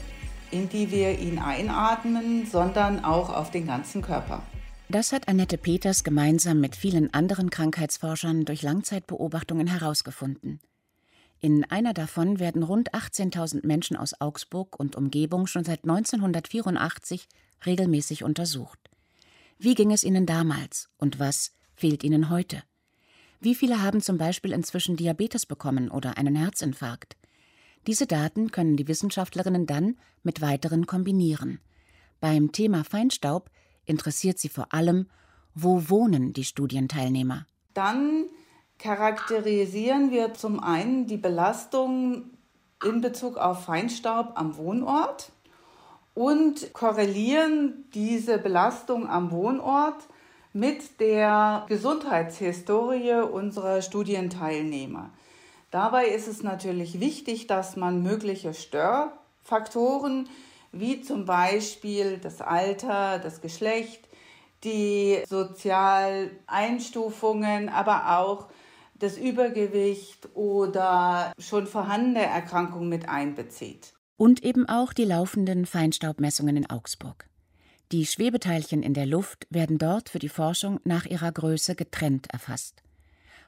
in 0.52 0.70
die 0.70 0.92
wir 0.92 1.18
ihn 1.20 1.40
einatmen, 1.40 2.46
sondern 2.46 3.04
auch 3.04 3.30
auf 3.30 3.52
den 3.52 3.68
ganzen 3.68 4.02
Körper. 4.02 4.44
Das 4.90 5.12
hat 5.12 5.28
Annette 5.28 5.58
Peters 5.58 6.04
gemeinsam 6.04 6.60
mit 6.60 6.76
vielen 6.76 7.14
anderen 7.14 7.50
Krankheitsforschern 7.50 8.46
durch 8.46 8.64
Langzeitbeobachtungen 8.64 9.68
herausgefunden. 9.68 10.60
In 11.42 11.64
einer 11.64 11.94
davon 11.94 12.40
werden 12.40 12.64
rund 12.64 12.94
18.000 12.94 13.66
Menschen 13.66 13.96
aus 13.96 14.20
Augsburg 14.20 14.80
und 14.80 14.96
Umgebung 14.96 15.48
schon 15.48 15.64
seit 15.64 15.84
1984 15.84 17.28
regelmäßig 17.66 18.24
untersucht. 18.24 18.80
Wie 19.58 19.76
ging 19.76 19.92
es 19.92 20.04
ihnen 20.04 20.26
damals 20.26 20.90
und 20.98 21.20
was 21.20 21.52
fehlt 21.76 22.04
ihnen 22.04 22.30
heute? 22.30 22.64
Wie 23.40 23.56
viele 23.56 23.82
haben 23.82 24.02
zum 24.02 24.18
Beispiel 24.18 24.52
inzwischen 24.52 24.98
Diabetes 24.98 25.46
bekommen 25.46 25.92
oder 25.92 26.18
einen 26.18 26.36
Herzinfarkt? 26.36 27.16
Diese 27.90 28.06
Daten 28.06 28.52
können 28.52 28.78
die 28.78 28.88
Wissenschaftlerinnen 28.88 29.66
dann 29.66 29.98
mit 30.22 30.42
weiteren 30.42 30.86
kombinieren. 30.86 31.60
Beim 32.20 32.52
Thema 32.52 32.84
Feinstaub 32.84 33.50
interessiert 33.84 34.38
sie 34.38 34.50
vor 34.50 34.76
allem, 34.76 35.08
Wo 35.56 35.90
wohnen 35.90 36.32
die 36.32 36.44
Studienteilnehmer? 36.44 37.48
Dann 37.74 38.26
charakterisieren 38.78 40.12
wir 40.12 40.36
zum 40.36 40.60
einen 40.60 41.08
die 41.08 41.18
Belastung 41.18 42.26
in 42.86 43.02
Bezug 43.02 43.38
auf 43.38 43.64
Feinstaub 43.66 44.34
am 44.36 44.56
Wohnort 44.58 45.32
und 46.14 46.72
korrelieren 46.74 47.86
diese 47.96 48.38
Belastung 48.38 49.10
am 49.10 49.32
Wohnort 49.32 50.04
mit 50.54 51.00
der 51.00 51.66
Gesundheitshistorie 51.68 53.14
unserer 53.32 53.82
Studienteilnehmer. 53.82 55.10
Dabei 55.72 56.08
ist 56.08 56.28
es 56.28 56.44
natürlich 56.44 57.00
wichtig, 57.00 57.48
dass 57.48 57.76
man 57.76 58.02
mögliche 58.02 58.54
Störfaktoren 58.54 60.28
wie 60.72 61.02
zum 61.02 61.26
Beispiel 61.26 62.18
das 62.18 62.42
Alter, 62.42 63.20
das 63.20 63.42
Geschlecht, 63.42 64.08
die 64.64 65.24
Sozialeinstufungen, 65.28 67.70
aber 67.70 68.20
auch 68.20 68.48
das 68.96 69.18
Übergewicht 69.18 70.30
oder 70.36 71.32
schon 71.40 71.68
vorhandene 71.68 72.26
Erkrankungen 72.26 72.90
mit 72.90 73.08
einbezieht. 73.08 73.94
Und 74.18 74.44
eben 74.44 74.68
auch 74.68 74.92
die 74.92 75.06
laufenden 75.06 75.66
Feinstaubmessungen 75.66 76.58
in 76.58 76.70
Augsburg. 76.70 77.30
Die 77.94 78.06
Schwebeteilchen 78.06 78.84
in 78.84 78.94
der 78.94 79.06
Luft 79.06 79.48
werden 79.50 79.78
dort 79.78 80.10
für 80.10 80.20
die 80.20 80.30
Forschung 80.30 80.82
nach 80.84 81.06
ihrer 81.06 81.32
Größe 81.32 81.76
getrennt 81.76 82.28
erfasst. 82.32 82.84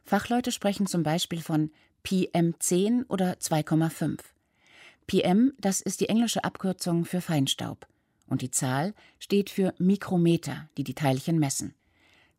Fachleute 0.04 0.52
sprechen 0.52 0.88
zum 0.88 1.04
Beispiel 1.04 1.42
von 1.42 1.72
PM10 2.06 3.06
oder 3.08 3.34
2,5. 3.34 4.20
PM, 5.08 5.54
das 5.60 5.82
ist 5.82 6.00
die 6.00 6.10
englische 6.10 6.44
Abkürzung 6.44 7.06
für 7.06 7.22
Feinstaub. 7.22 7.88
Und 8.28 8.42
die 8.42 8.52
Zahl 8.52 8.94
steht 9.20 9.50
für 9.50 9.74
Mikrometer, 9.78 10.70
die 10.78 10.84
die 10.84 10.94
Teilchen 10.94 11.40
messen. 11.40 11.74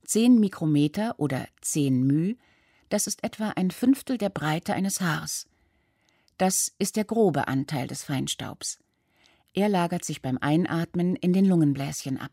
10 0.04 0.40
Mikrometer 0.40 1.14
oder 1.18 1.46
10 1.60 2.06
μ 2.06 2.36
das 2.92 3.06
ist 3.06 3.24
etwa 3.24 3.54
ein 3.56 3.70
Fünftel 3.70 4.18
der 4.18 4.28
Breite 4.28 4.74
eines 4.74 5.00
Haars. 5.00 5.46
Das 6.36 6.72
ist 6.78 6.96
der 6.96 7.04
grobe 7.04 7.48
Anteil 7.48 7.86
des 7.86 8.04
Feinstaubs. 8.04 8.78
Er 9.54 9.70
lagert 9.70 10.04
sich 10.04 10.20
beim 10.20 10.36
Einatmen 10.38 11.16
in 11.16 11.32
den 11.32 11.46
Lungenbläschen 11.46 12.20
ab. 12.20 12.32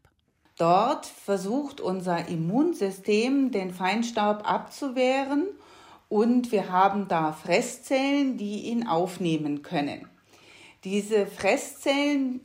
Dort 0.58 1.06
versucht 1.06 1.80
unser 1.80 2.28
Immunsystem, 2.28 3.52
den 3.52 3.72
Feinstaub 3.72 4.42
abzuwehren 4.44 5.48
und 6.10 6.52
wir 6.52 6.72
haben 6.72 7.08
da 7.08 7.32
Fresszellen, 7.32 8.38
die 8.38 8.64
ihn 8.66 8.88
aufnehmen 8.88 9.62
können. 9.62 10.10
Diese 10.84 11.28
Fresszellen 11.28 12.42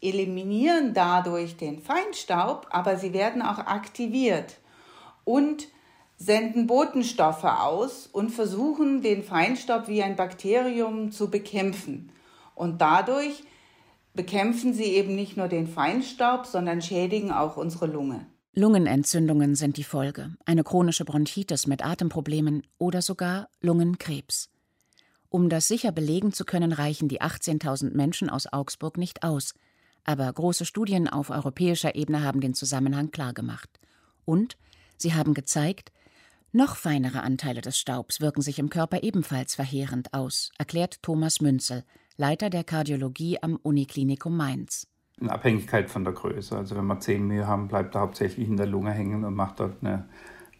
eliminieren 0.00 0.94
dadurch 0.94 1.56
den 1.56 1.80
Feinstaub, 1.80 2.68
aber 2.70 2.96
sie 2.96 3.12
werden 3.12 3.42
auch 3.42 3.58
aktiviert 3.58 4.58
und 5.24 5.68
senden 6.16 6.66
Botenstoffe 6.66 7.44
aus 7.44 8.06
und 8.06 8.30
versuchen, 8.30 9.02
den 9.02 9.22
Feinstaub 9.22 9.88
wie 9.88 10.02
ein 10.02 10.16
Bakterium 10.16 11.12
zu 11.12 11.30
bekämpfen. 11.30 12.12
Und 12.54 12.80
dadurch 12.80 13.42
bekämpfen 14.14 14.74
sie 14.74 14.84
eben 14.84 15.14
nicht 15.14 15.36
nur 15.36 15.48
den 15.48 15.66
Feinstaub, 15.66 16.46
sondern 16.46 16.82
schädigen 16.82 17.32
auch 17.32 17.56
unsere 17.56 17.86
Lunge. 17.86 18.26
Lungenentzündungen 18.52 19.54
sind 19.54 19.76
die 19.76 19.84
Folge, 19.84 20.34
eine 20.44 20.64
chronische 20.64 21.04
Bronchitis 21.04 21.68
mit 21.68 21.84
Atemproblemen 21.84 22.64
oder 22.78 23.00
sogar 23.00 23.48
Lungenkrebs. 23.60 24.50
Um 25.28 25.48
das 25.48 25.68
sicher 25.68 25.92
belegen 25.92 26.32
zu 26.32 26.44
können, 26.44 26.72
reichen 26.72 27.08
die 27.08 27.22
18.000 27.22 27.94
Menschen 27.94 28.28
aus 28.28 28.52
Augsburg 28.52 28.98
nicht 28.98 29.22
aus. 29.22 29.54
Aber 30.02 30.32
große 30.32 30.64
Studien 30.64 31.06
auf 31.08 31.30
europäischer 31.30 31.94
Ebene 31.94 32.24
haben 32.24 32.40
den 32.40 32.52
Zusammenhang 32.52 33.12
klargemacht. 33.12 33.70
Und 34.24 34.56
sie 34.96 35.14
haben 35.14 35.34
gezeigt, 35.34 35.92
noch 36.50 36.74
feinere 36.74 37.22
Anteile 37.22 37.60
des 37.60 37.78
Staubs 37.78 38.20
wirken 38.20 38.42
sich 38.42 38.58
im 38.58 38.68
Körper 38.68 39.04
ebenfalls 39.04 39.54
verheerend 39.54 40.12
aus, 40.12 40.50
erklärt 40.58 41.00
Thomas 41.02 41.40
Münzel, 41.40 41.84
Leiter 42.16 42.50
der 42.50 42.64
Kardiologie 42.64 43.40
am 43.40 43.54
Uniklinikum 43.62 44.36
Mainz. 44.36 44.88
In 45.20 45.28
Abhängigkeit 45.28 45.90
von 45.90 46.04
der 46.04 46.14
Größe. 46.14 46.56
Also 46.56 46.76
wenn 46.76 46.86
wir 46.86 46.98
10 46.98 47.26
Mühe 47.26 47.46
haben, 47.46 47.68
bleibt 47.68 47.94
er 47.94 48.00
hauptsächlich 48.00 48.48
in 48.48 48.56
der 48.56 48.66
Lunge 48.66 48.92
hängen 48.92 49.24
und 49.24 49.34
macht 49.34 49.60
dort 49.60 49.76
eine 49.82 50.08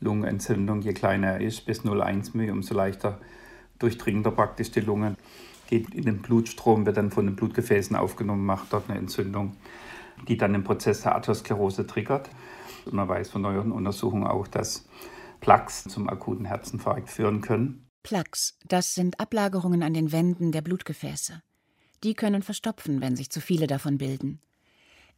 Lungenentzündung. 0.00 0.82
Je 0.82 0.92
kleiner 0.92 1.28
er 1.28 1.40
ist, 1.40 1.64
bis 1.64 1.80
0,1 1.80 2.36
Mühe, 2.36 2.52
umso 2.52 2.74
leichter 2.74 3.18
durchdringt 3.78 4.26
er 4.26 4.32
praktisch 4.32 4.70
die 4.70 4.80
Lunge, 4.80 5.16
geht 5.66 5.94
in 5.94 6.04
den 6.04 6.20
Blutstrom, 6.20 6.84
wird 6.84 6.96
dann 6.96 7.10
von 7.10 7.26
den 7.26 7.36
Blutgefäßen 7.36 7.96
aufgenommen, 7.96 8.44
macht 8.44 8.72
dort 8.72 8.90
eine 8.90 8.98
Entzündung, 8.98 9.56
die 10.28 10.36
dann 10.36 10.52
den 10.52 10.64
Prozess 10.64 11.02
der 11.02 11.16
Atherosklerose 11.16 11.86
triggert. 11.86 12.28
Und 12.84 12.94
man 12.94 13.08
weiß 13.08 13.30
von 13.30 13.42
neueren 13.42 13.72
Untersuchungen 13.72 14.26
auch, 14.26 14.46
dass 14.46 14.86
Plaques 15.40 15.84
zum 15.84 16.08
akuten 16.08 16.44
Herzinfarkt 16.44 17.08
führen 17.08 17.40
können. 17.40 17.86
Plaques, 18.02 18.58
das 18.66 18.94
sind 18.94 19.20
Ablagerungen 19.20 19.82
an 19.82 19.94
den 19.94 20.12
Wänden 20.12 20.52
der 20.52 20.62
Blutgefäße. 20.62 21.42
Die 22.02 22.14
können 22.14 22.42
verstopfen, 22.42 23.00
wenn 23.00 23.16
sich 23.16 23.30
zu 23.30 23.40
viele 23.40 23.66
davon 23.66 23.98
bilden. 23.98 24.40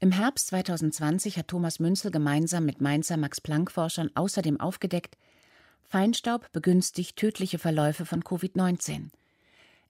Im 0.02 0.10
Herbst 0.10 0.48
2020 0.48 1.38
hat 1.38 1.46
Thomas 1.46 1.78
Münzel 1.78 2.10
gemeinsam 2.10 2.64
mit 2.64 2.80
Mainzer 2.80 3.16
Max-Planck-Forschern 3.16 4.10
außerdem 4.16 4.58
aufgedeckt, 4.58 5.16
Feinstaub 5.84 6.50
begünstigt 6.50 7.14
tödliche 7.14 7.60
Verläufe 7.60 8.04
von 8.04 8.24
Covid-19. 8.24 9.10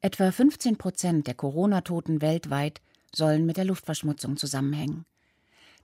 Etwa 0.02 0.30
15 0.30 0.76
Prozent 0.76 1.26
der 1.26 1.32
Corona-Toten 1.32 2.20
weltweit 2.20 2.82
sollen 3.14 3.46
mit 3.46 3.56
der 3.56 3.64
Luftverschmutzung 3.64 4.36
zusammenhängen. 4.36 5.06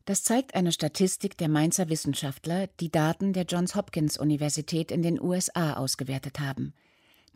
Das 0.05 0.25
zeigt 0.25 0.55
eine 0.55 0.73
Statistik 0.73 1.39
der 1.39 1.49
Mainzer 1.49 1.89
Wissenschaftler, 1.89 2.67
die 2.81 2.91
Daten 2.91 3.33
der 3.33 3.45
Johns 3.45 3.77
Hopkins 3.77 4.19
Universität 4.19 4.93
in 4.93 5.01
den 5.01 5.19
USA 5.19 5.73
ausgewertet 5.73 6.39
haben. 6.39 6.75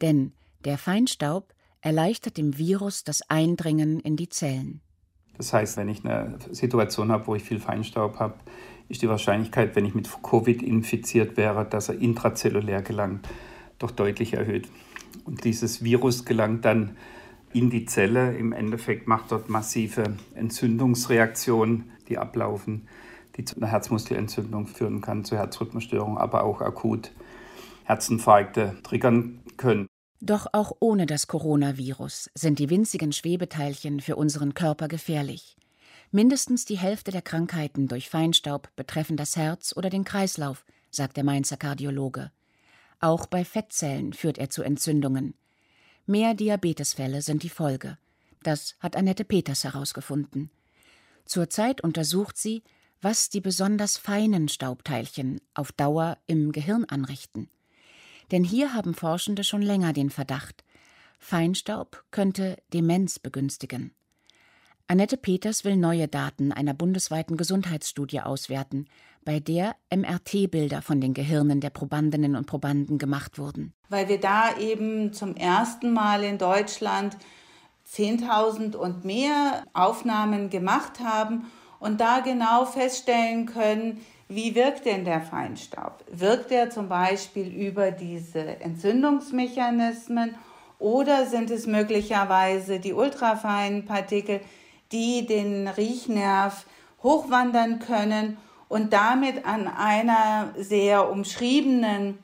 Denn 0.03 0.35
der 0.67 0.77
Feinstaub 0.77 1.55
erleichtert 1.81 2.37
dem 2.37 2.59
Virus 2.59 3.03
das 3.03 3.23
Eindringen 3.31 3.99
in 3.99 4.19
die 4.19 4.29
Zellen. 4.29 4.83
Das 5.43 5.53
heißt, 5.53 5.77
wenn 5.77 5.89
ich 5.89 6.05
eine 6.05 6.39
Situation 6.53 7.11
habe, 7.11 7.27
wo 7.27 7.35
ich 7.35 7.43
viel 7.43 7.59
Feinstaub 7.59 8.21
habe, 8.21 8.35
ist 8.89 9.03
die 9.03 9.09
Wahrscheinlichkeit, 9.09 9.75
wenn 9.75 9.85
ich 9.85 9.93
mit 9.93 10.09
Covid 10.23 10.63
infiziert 10.63 11.37
wäre, 11.37 11.65
dass 11.65 11.89
er 11.89 12.01
intrazellulär 12.01 12.81
gelangt, 12.81 13.29
doch 13.81 13.91
deutlich 13.91 14.35
erhöht. 14.35 14.69
Und 15.25 15.43
dieses 15.43 15.83
Virus 15.83 16.25
gelangt 16.25 16.65
dann 16.65 16.97
in 17.53 17.71
die 17.71 17.87
Zelle. 17.87 18.37
Im 18.37 18.53
Endeffekt 18.53 19.09
macht 19.09 19.33
dort 19.33 19.49
massive 19.49 20.15
Entzündungsreaktionen, 20.37 21.91
die 22.09 22.19
ablaufen, 22.19 22.87
die 23.37 23.45
zu 23.45 23.57
einer 23.57 23.67
Herzmuskelentzündung 23.67 24.69
führen 24.69 25.01
kann, 25.01 25.25
zu 25.25 25.37
Herzrhythmusstörungen, 25.37 26.19
aber 26.19 26.45
auch 26.45 26.61
akut 26.61 27.11
Herzinfarkte 27.83 28.77
triggern 28.85 29.41
können. 29.57 29.89
Doch 30.25 30.47
auch 30.53 30.77
ohne 30.79 31.07
das 31.07 31.27
Coronavirus 31.27 32.31
sind 32.37 32.61
die 32.61 32.71
winzigen 32.71 33.11
Schwebeteilchen 33.11 33.99
für 33.99 34.15
unseren 34.15 34.55
Körper 34.55 34.87
gefährlich. 34.87 35.57
Mindestens 36.13 36.65
die 36.65 36.79
Hälfte 36.79 37.11
der 37.11 37.23
Krankheiten 37.23 37.89
durch 37.89 38.09
Feinstaub 38.09 38.71
betreffen 38.77 39.17
das 39.17 39.35
Herz 39.35 39.75
oder 39.77 39.91
den 39.91 40.05
Kreislauf, 40.05 40.65
sagt 40.93 41.17
der 41.17 41.25
Mainzer 41.25 41.57
Kardiologe. 41.57 42.31
Auch 43.01 43.27
bei 43.27 43.45
Fettzellen 43.45 44.13
führt 44.13 44.39
er 44.39 44.49
zu 44.49 44.63
Entzündungen. 44.63 45.35
Mehr 46.07 46.35
Diabetesfälle 46.35 47.21
sind 47.21 47.43
die 47.43 47.49
Folge. 47.49 47.99
Das 48.45 48.77
hat 48.79 48.95
Annette 48.95 49.25
Peters 49.25 49.65
herausgefunden. 49.65 50.53
Zurzeit 51.25 51.81
untersucht 51.81 52.39
sie, 52.39 52.63
was 53.01 53.29
die 53.29 53.41
besonders 53.41 53.97
feinen 53.97 54.49
Staubteilchen 54.49 55.41
auf 55.55 55.73
Dauer 55.73 56.19
im 56.29 56.53
Gehirn 56.53 56.85
anrichten. 56.85 57.49
Denn 58.33 58.45
hier 58.45 58.75
haben 58.75 58.95
Forschende 58.95 59.45
schon 59.45 59.63
länger 59.63 59.93
den 59.93 60.11
Verdacht, 60.11 60.65
Feinstaub 61.19 62.03
könnte 62.11 62.57
Demenz 62.73 63.19
begünstigen. 63.19 63.95
Annette 64.89 65.17
Peters 65.17 65.65
will 65.65 65.77
neue 65.77 66.09
Daten 66.09 66.51
einer 66.51 66.75
bundesweiten 66.75 67.37
Gesundheitsstudie 67.37 68.21
auswerten, 68.21 68.87
bei 69.25 69.39
der 69.39 69.77
MRT-Bilder 69.95 70.83
von 70.83 71.01
den 71.01 71.15
Gehirnen 71.15 71.61
der 71.61 71.71
Probandinnen 71.71 72.35
und 72.35 72.47
Probanden 72.47 72.99
gemacht 72.99 73.39
wurden. 73.39 73.73
Weil 73.89 74.09
wir 74.09 74.19
da 74.19 74.59
eben 74.59 75.13
zum 75.13 75.37
ersten 75.37 75.93
Mal 75.93 76.25
in 76.25 76.39
Deutschland 76.39 77.17
10.000 77.89 78.75
und 78.75 79.05
mehr 79.05 79.65
Aufnahmen 79.75 80.51
gemacht 80.51 81.01
haben 81.01 81.47
und 81.79 82.01
da 82.01 82.21
genau 82.21 82.65
feststellen 82.65 83.47
können, 83.47 84.01
wie 84.35 84.55
wirkt 84.55 84.87
denn 84.87 85.05
der 85.05 85.21
Feinstaub? 85.21 86.05
Wirkt 86.11 86.51
er 86.51 86.71
zum 86.71 86.89
Beispiel 86.89 87.49
über 87.49 87.91
diese 87.91 88.61
Entzündungsmechanismen 88.61 90.35
oder 90.79 91.27
sind 91.27 91.51
es 91.51 91.67
möglicherweise 91.67 92.81
die 92.81 92.93
ultrafeinen 92.93 93.85
Partikel, 93.85 94.41
die 94.91 95.27
den 95.27 95.69
Riechnerv 95.69 96.67
hochwandern 97.03 97.79
können 97.79 98.37
und 98.69 98.93
damit 98.93 99.45
an 99.45 99.69
einer 99.69 100.55
sehr 100.57 101.11
umschriebenen 101.11 102.19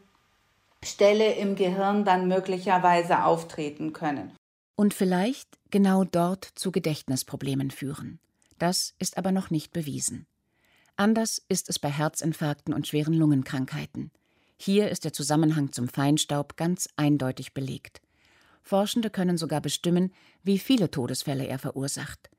Stelle 0.83 1.35
im 1.35 1.57
Gehirn 1.57 2.05
dann 2.05 2.29
möglicherweise 2.29 3.25
auftreten 3.25 3.93
können. 3.93 4.33
Und 4.77 4.95
vielleicht 4.95 5.49
genau 5.71 6.05
dort 6.05 6.45
zu 6.55 6.71
Gedächtnisproblemen 6.71 7.71
führen. 7.71 8.21
Das 8.59 8.95
ist 8.99 9.19
aber 9.19 9.33
noch 9.33 9.50
nicht 9.50 9.73
bewiesen. 9.73 10.27
Anders 11.00 11.40
ist 11.49 11.71
es 11.71 11.78
bei 11.78 11.90
Herzinfarkten 11.90 12.75
und 12.75 12.88
schweren 12.88 13.14
Lungenkrankheiten. 13.14 14.11
Hier 14.57 14.90
ist 14.90 15.05
der 15.05 15.12
Zusammenhang 15.12 15.71
zum 15.71 15.87
Feinstaub 15.87 16.57
ganz 16.57 16.88
eindeutig 16.97 17.55
belegt. 17.55 18.00
Forschende 18.64 19.09
können 19.09 19.38
sogar 19.38 19.61
bestimmen, 19.61 20.12
wie 20.43 20.59
viele 20.59 20.90
Todesfälle 20.90 21.47
er 21.47 21.61
verursacht. 21.61 22.31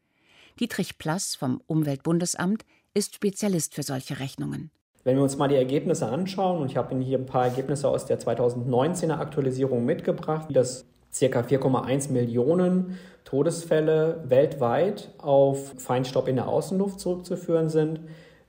Dietrich 0.59 0.97
Plass 0.97 1.35
vom 1.35 1.61
Umweltbundesamt 1.67 2.65
ist 2.93 3.15
Spezialist 3.15 3.75
für 3.75 3.83
solche 3.83 4.19
Rechnungen. 4.19 4.71
Wenn 5.05 5.15
wir 5.15 5.23
uns 5.23 5.37
mal 5.37 5.47
die 5.47 5.55
Ergebnisse 5.55 6.07
anschauen, 6.09 6.61
und 6.61 6.69
ich 6.69 6.75
habe 6.75 6.91
Ihnen 6.91 7.01
hier 7.01 7.17
ein 7.17 7.25
paar 7.25 7.45
Ergebnisse 7.45 7.87
aus 7.87 8.07
der 8.07 8.19
2019er 8.19 9.19
Aktualisierung 9.19 9.85
mitgebracht, 9.85 10.49
dass 10.51 10.83
ca. 11.17 11.39
4,1 11.39 12.11
Millionen 12.11 12.99
Todesfälle 13.23 14.21
weltweit 14.27 15.13
auf 15.17 15.75
Feinstaub 15.77 16.27
in 16.27 16.35
der 16.35 16.49
Außenluft 16.49 16.99
zurückzuführen 16.99 17.69
sind. 17.69 18.01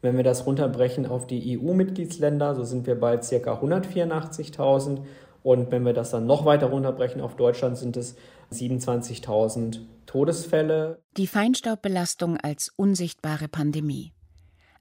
Wenn 0.02 0.16
wir 0.16 0.25
das 0.25 0.47
runterbrechen 0.47 1.07
auf 1.07 1.26
die 1.26 1.59
EU-Mitgliedsländer, 1.59 2.54
so 2.54 2.64
sind 2.64 2.87
wir 2.87 2.99
bei 2.99 3.16
ca. 3.19 3.25
184.000. 3.25 5.00
Und 5.42 5.71
wenn 5.71 5.85
wir 5.85 5.92
das 5.92 6.11
dann 6.11 6.26
noch 6.26 6.45
weiter 6.45 6.66
runterbrechen 6.66 7.21
auf 7.21 7.37
Deutschland, 7.37 7.76
sind 7.76 7.97
es 7.97 8.16
27.000 8.52 9.80
Todesfälle. 10.07 11.02
Die 11.16 11.26
Feinstaubbelastung 11.26 12.37
als 12.38 12.73
unsichtbare 12.76 13.49
Pandemie. 13.49 14.12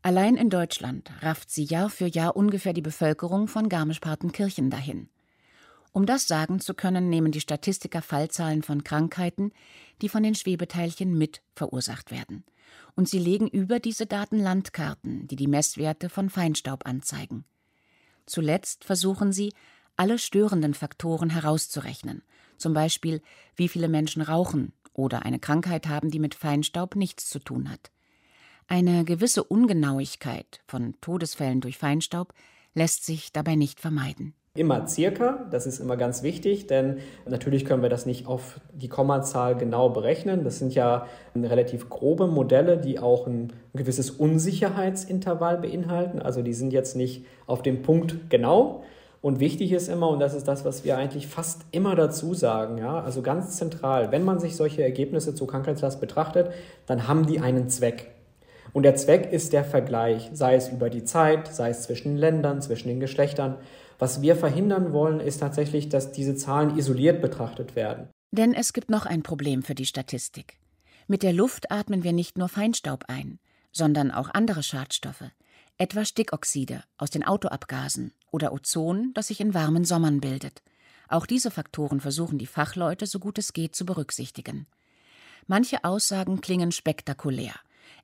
Allein 0.01 0.35
in 0.37 0.49
Deutschland 0.49 1.11
rafft 1.21 1.51
sie 1.51 1.65
Jahr 1.65 1.89
für 1.89 2.07
Jahr 2.07 2.35
ungefähr 2.35 2.73
die 2.73 2.81
Bevölkerung 2.81 3.47
von 3.47 3.67
Garmisch-Partenkirchen 3.67 4.69
dahin. 4.69 5.09
Um 5.91 6.05
das 6.05 6.27
sagen 6.27 6.59
zu 6.59 6.73
können, 6.73 7.09
nehmen 7.09 7.31
die 7.31 7.41
Statistiker 7.41 8.01
Fallzahlen 8.01 8.63
von 8.63 8.83
Krankheiten, 8.83 9.51
die 10.01 10.07
von 10.07 10.23
den 10.23 10.35
Schwebeteilchen 10.35 11.17
mit 11.17 11.41
verursacht 11.55 12.11
werden. 12.11 12.45
Und 12.99 13.07
sie 13.07 13.17
legen 13.17 13.47
über 13.47 13.79
diese 13.79 14.07
Daten 14.07 14.39
Landkarten, 14.39 15.25
die 15.29 15.37
die 15.37 15.47
Messwerte 15.47 16.09
von 16.09 16.29
Feinstaub 16.29 16.85
anzeigen. 16.85 17.45
Zuletzt 18.25 18.83
versuchen 18.83 19.31
sie, 19.31 19.53
alle 19.95 20.19
störenden 20.19 20.73
Faktoren 20.73 21.29
herauszurechnen, 21.29 22.23
zum 22.57 22.73
Beispiel 22.73 23.21
wie 23.55 23.69
viele 23.69 23.87
Menschen 23.87 24.21
rauchen 24.21 24.73
oder 24.91 25.23
eine 25.23 25.39
Krankheit 25.39 25.87
haben, 25.87 26.11
die 26.11 26.19
mit 26.19 26.35
Feinstaub 26.35 26.97
nichts 26.97 27.29
zu 27.29 27.39
tun 27.39 27.69
hat. 27.69 27.89
Eine 28.67 29.05
gewisse 29.05 29.45
Ungenauigkeit 29.45 30.59
von 30.67 30.93
Todesfällen 30.99 31.61
durch 31.61 31.77
Feinstaub 31.77 32.33
lässt 32.73 33.05
sich 33.05 33.31
dabei 33.31 33.55
nicht 33.55 33.79
vermeiden. 33.79 34.33
Immer 34.59 34.87
circa, 34.87 35.45
das 35.51 35.65
ist 35.65 35.79
immer 35.79 35.95
ganz 35.95 36.21
wichtig, 36.21 36.67
denn 36.67 36.97
natürlich 37.25 37.63
können 37.63 37.81
wir 37.81 37.87
das 37.87 38.05
nicht 38.05 38.27
auf 38.27 38.59
die 38.73 38.89
Kommazahl 38.89 39.55
genau 39.55 39.87
berechnen. 39.87 40.43
Das 40.43 40.59
sind 40.59 40.75
ja 40.75 41.07
relativ 41.33 41.87
grobe 41.87 42.27
Modelle, 42.27 42.77
die 42.77 42.99
auch 42.99 43.25
ein 43.25 43.53
gewisses 43.73 44.11
Unsicherheitsintervall 44.11 45.59
beinhalten. 45.59 46.21
Also 46.21 46.41
die 46.41 46.51
sind 46.51 46.73
jetzt 46.73 46.97
nicht 46.97 47.25
auf 47.47 47.61
dem 47.61 47.83
Punkt 47.83 48.29
genau. 48.29 48.83
Und 49.21 49.39
wichtig 49.39 49.71
ist 49.71 49.87
immer, 49.87 50.09
und 50.09 50.19
das 50.19 50.33
ist 50.33 50.49
das, 50.49 50.65
was 50.65 50.83
wir 50.83 50.97
eigentlich 50.97 51.27
fast 51.27 51.61
immer 51.71 51.95
dazu 51.95 52.33
sagen, 52.33 52.79
ja, 52.79 52.99
also 52.99 53.21
ganz 53.21 53.55
zentral, 53.55 54.11
wenn 54.11 54.25
man 54.25 54.41
sich 54.41 54.57
solche 54.57 54.83
Ergebnisse 54.83 55.33
zur 55.33 55.47
Krankheitslast 55.47 56.01
betrachtet, 56.01 56.51
dann 56.85 57.07
haben 57.07 57.25
die 57.25 57.39
einen 57.39 57.69
Zweck. 57.69 58.11
Und 58.73 58.83
der 58.83 58.95
Zweck 58.95 59.31
ist 59.31 59.53
der 59.53 59.63
Vergleich, 59.63 60.29
sei 60.33 60.55
es 60.55 60.67
über 60.67 60.89
die 60.89 61.05
Zeit, 61.05 61.47
sei 61.47 61.69
es 61.69 61.83
zwischen 61.83 62.17
Ländern, 62.17 62.61
zwischen 62.61 62.89
den 62.89 62.99
Geschlechtern. 62.99 63.55
Was 63.99 64.21
wir 64.21 64.35
verhindern 64.35 64.93
wollen, 64.93 65.19
ist 65.19 65.39
tatsächlich, 65.39 65.89
dass 65.89 66.11
diese 66.11 66.35
Zahlen 66.35 66.77
isoliert 66.77 67.21
betrachtet 67.21 67.75
werden. 67.75 68.09
Denn 68.31 68.53
es 68.53 68.73
gibt 68.73 68.89
noch 68.89 69.05
ein 69.05 69.23
Problem 69.23 69.61
für 69.61 69.75
die 69.75 69.85
Statistik. 69.85 70.57
Mit 71.07 71.21
der 71.21 71.33
Luft 71.33 71.71
atmen 71.71 72.03
wir 72.03 72.13
nicht 72.13 72.37
nur 72.37 72.49
Feinstaub 72.49 73.05
ein, 73.07 73.39
sondern 73.71 74.11
auch 74.11 74.29
andere 74.33 74.63
Schadstoffe, 74.63 75.25
etwa 75.77 76.05
Stickoxide 76.05 76.83
aus 76.97 77.09
den 77.09 77.25
Autoabgasen 77.25 78.13
oder 78.31 78.53
Ozon, 78.53 79.11
das 79.13 79.27
sich 79.27 79.41
in 79.41 79.53
warmen 79.53 79.85
Sommern 79.85 80.21
bildet. 80.21 80.63
Auch 81.09 81.25
diese 81.25 81.51
Faktoren 81.51 81.99
versuchen 81.99 82.37
die 82.37 82.47
Fachleute 82.47 83.05
so 83.05 83.19
gut 83.19 83.37
es 83.37 83.53
geht 83.53 83.75
zu 83.75 83.85
berücksichtigen. 83.85 84.67
Manche 85.47 85.83
Aussagen 85.83 86.41
klingen 86.41 86.71
spektakulär 86.71 87.53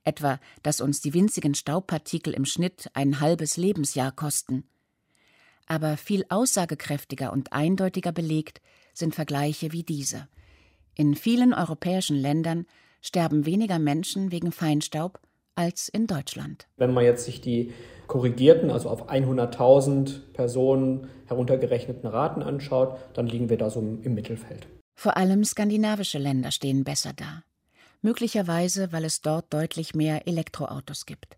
etwa 0.06 0.38
dass 0.62 0.80
uns 0.80 1.00
die 1.00 1.12
winzigen 1.12 1.54
Staubpartikel 1.54 2.32
im 2.32 2.44
Schnitt 2.44 2.88
ein 2.94 3.20
halbes 3.20 3.56
Lebensjahr 3.56 4.12
kosten. 4.12 4.64
Aber 5.66 5.96
viel 5.96 6.24
aussagekräftiger 6.28 7.32
und 7.32 7.52
eindeutiger 7.52 8.12
belegt 8.12 8.60
sind 8.94 9.14
Vergleiche 9.14 9.72
wie 9.72 9.82
diese. 9.82 10.28
In 10.94 11.14
vielen 11.14 11.52
europäischen 11.52 12.16
Ländern 12.16 12.66
sterben 13.02 13.46
weniger 13.46 13.78
Menschen 13.78 14.32
wegen 14.32 14.52
Feinstaub 14.52 15.20
als 15.54 15.88
in 15.88 16.06
Deutschland. 16.06 16.66
Wenn 16.76 16.94
man 16.94 17.04
jetzt 17.04 17.24
sich 17.24 17.40
die 17.40 17.72
korrigierten, 18.06 18.70
also 18.70 18.88
auf 18.88 19.10
100.000 19.10 20.32
Personen 20.32 21.08
heruntergerechneten 21.26 22.08
Raten 22.08 22.42
anschaut, 22.42 22.98
dann 23.14 23.26
liegen 23.26 23.48
wir 23.48 23.58
da 23.58 23.70
so 23.70 23.80
im 23.80 24.14
Mittelfeld. 24.14 24.66
Vor 24.94 25.16
allem 25.16 25.44
skandinavische 25.44 26.18
Länder 26.18 26.52
stehen 26.52 26.84
besser 26.84 27.12
da 27.14 27.42
möglicherweise 28.06 28.92
weil 28.92 29.04
es 29.04 29.20
dort 29.20 29.52
deutlich 29.52 29.94
mehr 29.94 30.26
Elektroautos 30.28 31.06
gibt. 31.06 31.36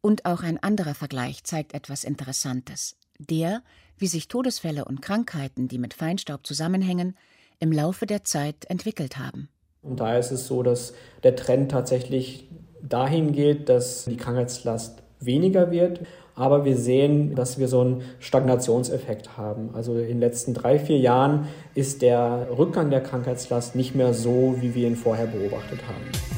Und 0.00 0.24
auch 0.26 0.42
ein 0.42 0.62
anderer 0.62 0.94
Vergleich 0.94 1.42
zeigt 1.42 1.74
etwas 1.74 2.04
Interessantes. 2.04 2.96
Der, 3.18 3.62
wie 3.98 4.06
sich 4.06 4.28
Todesfälle 4.28 4.84
und 4.84 5.02
Krankheiten, 5.02 5.68
die 5.68 5.78
mit 5.78 5.94
Feinstaub 5.94 6.46
zusammenhängen, 6.46 7.16
im 7.58 7.72
Laufe 7.72 8.06
der 8.06 8.24
Zeit 8.24 8.66
entwickelt 8.68 9.18
haben. 9.18 9.48
Und 9.82 10.00
daher 10.00 10.18
ist 10.18 10.30
es 10.30 10.46
so, 10.46 10.62
dass 10.62 10.94
der 11.22 11.34
Trend 11.34 11.70
tatsächlich 11.70 12.48
dahin 12.82 13.32
geht, 13.32 13.68
dass 13.68 14.04
die 14.04 14.16
Krankheitslast 14.16 15.02
weniger 15.20 15.70
wird. 15.70 16.00
Aber 16.34 16.64
wir 16.64 16.76
sehen, 16.76 17.34
dass 17.34 17.58
wir 17.58 17.66
so 17.66 17.80
einen 17.80 18.02
Stagnationseffekt 18.20 19.36
haben. 19.36 19.70
Also 19.74 19.98
in 19.98 20.06
den 20.06 20.20
letzten 20.20 20.54
drei, 20.54 20.78
vier 20.78 20.98
Jahren 20.98 21.48
ist 21.74 22.02
der 22.02 22.46
Rückgang 22.56 22.90
der 22.90 23.00
Krankheitslast 23.00 23.74
nicht 23.74 23.96
mehr 23.96 24.14
so, 24.14 24.54
wie 24.60 24.74
wir 24.76 24.86
ihn 24.86 24.96
vorher 24.96 25.26
beobachtet 25.26 25.80
haben. 25.88 26.37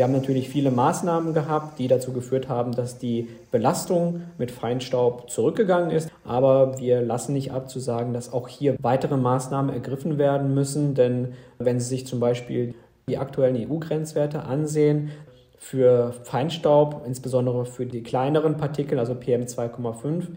Wir 0.00 0.04
haben 0.04 0.12
natürlich 0.12 0.48
viele 0.48 0.70
Maßnahmen 0.70 1.34
gehabt, 1.34 1.78
die 1.78 1.86
dazu 1.86 2.14
geführt 2.14 2.48
haben, 2.48 2.72
dass 2.72 2.96
die 2.96 3.28
Belastung 3.50 4.22
mit 4.38 4.50
Feinstaub 4.50 5.28
zurückgegangen 5.28 5.90
ist. 5.90 6.10
Aber 6.24 6.78
wir 6.78 7.02
lassen 7.02 7.34
nicht 7.34 7.52
ab 7.52 7.68
zu 7.68 7.80
sagen, 7.80 8.14
dass 8.14 8.32
auch 8.32 8.48
hier 8.48 8.76
weitere 8.80 9.18
Maßnahmen 9.18 9.70
ergriffen 9.70 10.16
werden 10.16 10.54
müssen. 10.54 10.94
Denn 10.94 11.34
wenn 11.58 11.80
Sie 11.80 11.86
sich 11.86 12.06
zum 12.06 12.18
Beispiel 12.18 12.74
die 13.10 13.18
aktuellen 13.18 13.70
EU-Grenzwerte 13.70 14.44
ansehen, 14.44 15.10
für 15.58 16.14
Feinstaub, 16.22 17.02
insbesondere 17.06 17.66
für 17.66 17.84
die 17.84 18.02
kleineren 18.02 18.56
Partikel, 18.56 18.98
also 18.98 19.12
PM2,5, 19.12 20.28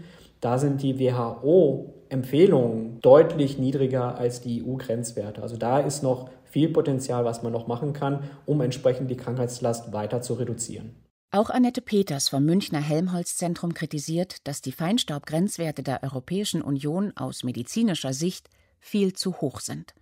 da 0.41 0.57
sind 0.57 0.83
die 0.83 0.99
WHO-Empfehlungen 0.99 2.99
deutlich 2.99 3.59
niedriger 3.59 4.17
als 4.17 4.41
die 4.41 4.61
EU-Grenzwerte. 4.67 5.41
Also 5.41 5.55
da 5.55 5.79
ist 5.79 6.03
noch 6.03 6.27
viel 6.53 6.69
Potenzial, 6.69 7.25
was 7.25 7.41
man 7.41 7.51
noch 7.51 7.65
machen 7.65 7.93
kann, 7.93 8.29
um 8.45 8.61
entsprechend 8.61 9.09
die 9.09 9.17
Krankheitslast 9.17 9.91
weiter 9.91 10.21
zu 10.21 10.35
reduzieren. 10.35 10.95
Auch 11.31 11.49
Annette 11.49 11.81
Peters 11.81 12.29
vom 12.29 12.45
Münchner 12.45 12.79
Helmholtz-Zentrum 12.79 13.73
kritisiert, 13.73 14.47
dass 14.47 14.61
die 14.61 14.71
Feinstaubgrenzwerte 14.71 15.81
der 15.81 16.03
Europäischen 16.03 16.61
Union 16.61 17.11
aus 17.17 17.43
medizinischer 17.43 18.13
Sicht 18.13 18.51
viel 18.79 19.13
zu 19.13 19.41
hoch 19.41 19.61
sind. 19.61 19.95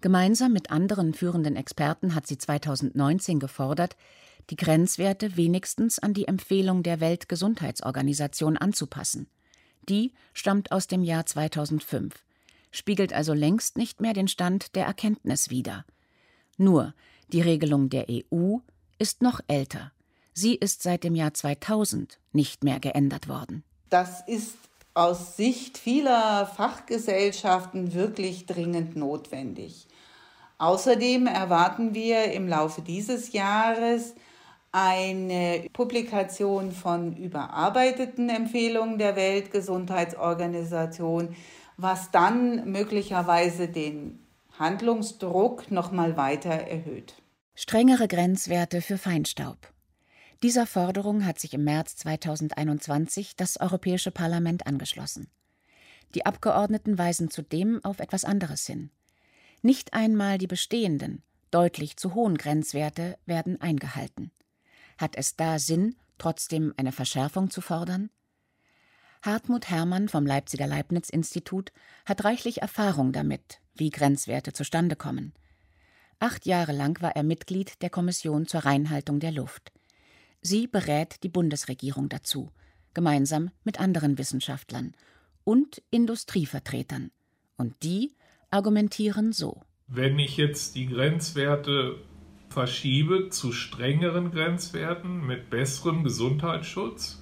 Gemeinsam 0.00 0.52
mit 0.52 0.72
anderen 0.72 1.14
führenden 1.14 1.54
Experten 1.54 2.16
hat 2.16 2.26
sie 2.26 2.36
2019 2.36 3.38
gefordert, 3.38 3.96
die 4.50 4.56
Grenzwerte 4.56 5.36
wenigstens 5.36 6.00
an 6.00 6.14
die 6.14 6.26
Empfehlung 6.26 6.82
der 6.82 6.98
Weltgesundheitsorganisation 6.98 8.56
anzupassen. 8.56 9.28
Die 9.88 10.14
stammt 10.34 10.72
aus 10.72 10.88
dem 10.88 11.04
Jahr 11.04 11.26
2005, 11.26 12.12
spiegelt 12.70 13.12
also 13.12 13.32
längst 13.32 13.76
nicht 13.76 14.00
mehr 14.00 14.12
den 14.12 14.28
Stand 14.28 14.74
der 14.74 14.86
Erkenntnis 14.86 15.50
wider. 15.50 15.84
Nur 16.56 16.94
die 17.28 17.40
Regelung 17.40 17.88
der 17.88 18.06
EU 18.08 18.58
ist 18.98 19.22
noch 19.22 19.40
älter. 19.48 19.92
Sie 20.32 20.54
ist 20.54 20.82
seit 20.82 21.04
dem 21.04 21.14
Jahr 21.14 21.34
2000 21.34 22.18
nicht 22.32 22.64
mehr 22.64 22.80
geändert 22.80 23.28
worden. 23.28 23.64
Das 23.88 24.22
ist 24.26 24.56
aus 24.94 25.36
Sicht 25.36 25.78
vieler 25.78 26.46
Fachgesellschaften 26.46 27.94
wirklich 27.94 28.46
dringend 28.46 28.96
notwendig. 28.96 29.86
Außerdem 30.58 31.26
erwarten 31.26 31.94
wir 31.94 32.32
im 32.32 32.48
Laufe 32.48 32.82
dieses 32.82 33.32
Jahres 33.32 34.14
eine 34.72 35.66
Publikation 35.72 36.70
von 36.70 37.16
überarbeiteten 37.16 38.28
Empfehlungen 38.28 38.98
der 38.98 39.16
Weltgesundheitsorganisation, 39.16 41.34
was 41.82 42.10
dann 42.10 42.70
möglicherweise 42.70 43.68
den 43.68 44.18
Handlungsdruck 44.58 45.70
noch 45.70 45.92
mal 45.92 46.16
weiter 46.16 46.50
erhöht. 46.50 47.14
Strengere 47.54 48.08
Grenzwerte 48.08 48.82
für 48.82 48.98
Feinstaub. 48.98 49.56
Dieser 50.42 50.66
Forderung 50.66 51.26
hat 51.26 51.38
sich 51.38 51.54
im 51.54 51.64
März 51.64 51.96
2021 51.96 53.36
das 53.36 53.58
Europäische 53.60 54.10
Parlament 54.10 54.66
angeschlossen. 54.66 55.28
Die 56.14 56.26
Abgeordneten 56.26 56.98
weisen 56.98 57.30
zudem 57.30 57.84
auf 57.84 58.00
etwas 58.00 58.24
anderes 58.24 58.66
hin. 58.66 58.90
Nicht 59.62 59.92
einmal 59.92 60.38
die 60.38 60.46
bestehenden, 60.46 61.22
deutlich 61.50 61.96
zu 61.96 62.14
hohen 62.14 62.38
Grenzwerte 62.38 63.18
werden 63.26 63.60
eingehalten. 63.60 64.30
Hat 64.98 65.16
es 65.16 65.36
da 65.36 65.58
Sinn, 65.58 65.96
trotzdem 66.18 66.74
eine 66.76 66.92
Verschärfung 66.92 67.50
zu 67.50 67.60
fordern? 67.60 68.10
Hartmut 69.22 69.68
Hermann 69.68 70.08
vom 70.08 70.24
Leipziger 70.24 70.66
Leibniz-Institut 70.66 71.72
hat 72.06 72.24
reichlich 72.24 72.62
Erfahrung 72.62 73.12
damit, 73.12 73.60
wie 73.74 73.90
Grenzwerte 73.90 74.54
zustande 74.54 74.96
kommen. 74.96 75.34
Acht 76.18 76.46
Jahre 76.46 76.72
lang 76.72 77.00
war 77.02 77.14
er 77.16 77.22
Mitglied 77.22 77.82
der 77.82 77.90
Kommission 77.90 78.46
zur 78.46 78.60
Reinhaltung 78.60 79.20
der 79.20 79.32
Luft. 79.32 79.72
Sie 80.40 80.66
berät 80.66 81.22
die 81.22 81.28
Bundesregierung 81.28 82.08
dazu, 82.08 82.50
gemeinsam 82.94 83.50
mit 83.62 83.78
anderen 83.78 84.16
Wissenschaftlern 84.16 84.94
und 85.44 85.82
Industrievertretern. 85.90 87.10
Und 87.56 87.82
die 87.82 88.14
argumentieren 88.50 89.32
so. 89.32 89.60
Wenn 89.86 90.18
ich 90.18 90.38
jetzt 90.38 90.76
die 90.76 90.86
Grenzwerte 90.86 91.96
verschiebe 92.48 93.28
zu 93.28 93.52
strengeren 93.52 94.30
Grenzwerten 94.30 95.26
mit 95.26 95.50
besserem 95.50 96.04
Gesundheitsschutz, 96.04 97.19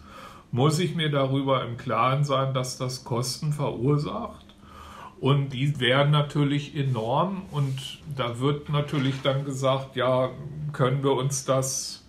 muss 0.51 0.79
ich 0.79 0.95
mir 0.95 1.11
darüber 1.11 1.65
im 1.65 1.77
Klaren 1.77 2.25
sein, 2.25 2.55
dass 2.55 2.79
das 2.79 3.05
Kosten 3.05 3.53
verursacht. 3.53 4.47
Und 5.21 5.53
die 5.53 5.81
wären 5.81 6.11
natürlich 6.11 6.77
enorm. 6.77 7.43
Und 7.51 8.01
da 8.17 8.39
wird 8.39 8.69
natürlich 8.69 9.17
dann 9.23 9.45
gesagt, 9.45 9.97
ja, 9.97 10.31
können 10.73 11.03
wir 11.03 11.13
uns 11.13 11.45
das 11.45 12.05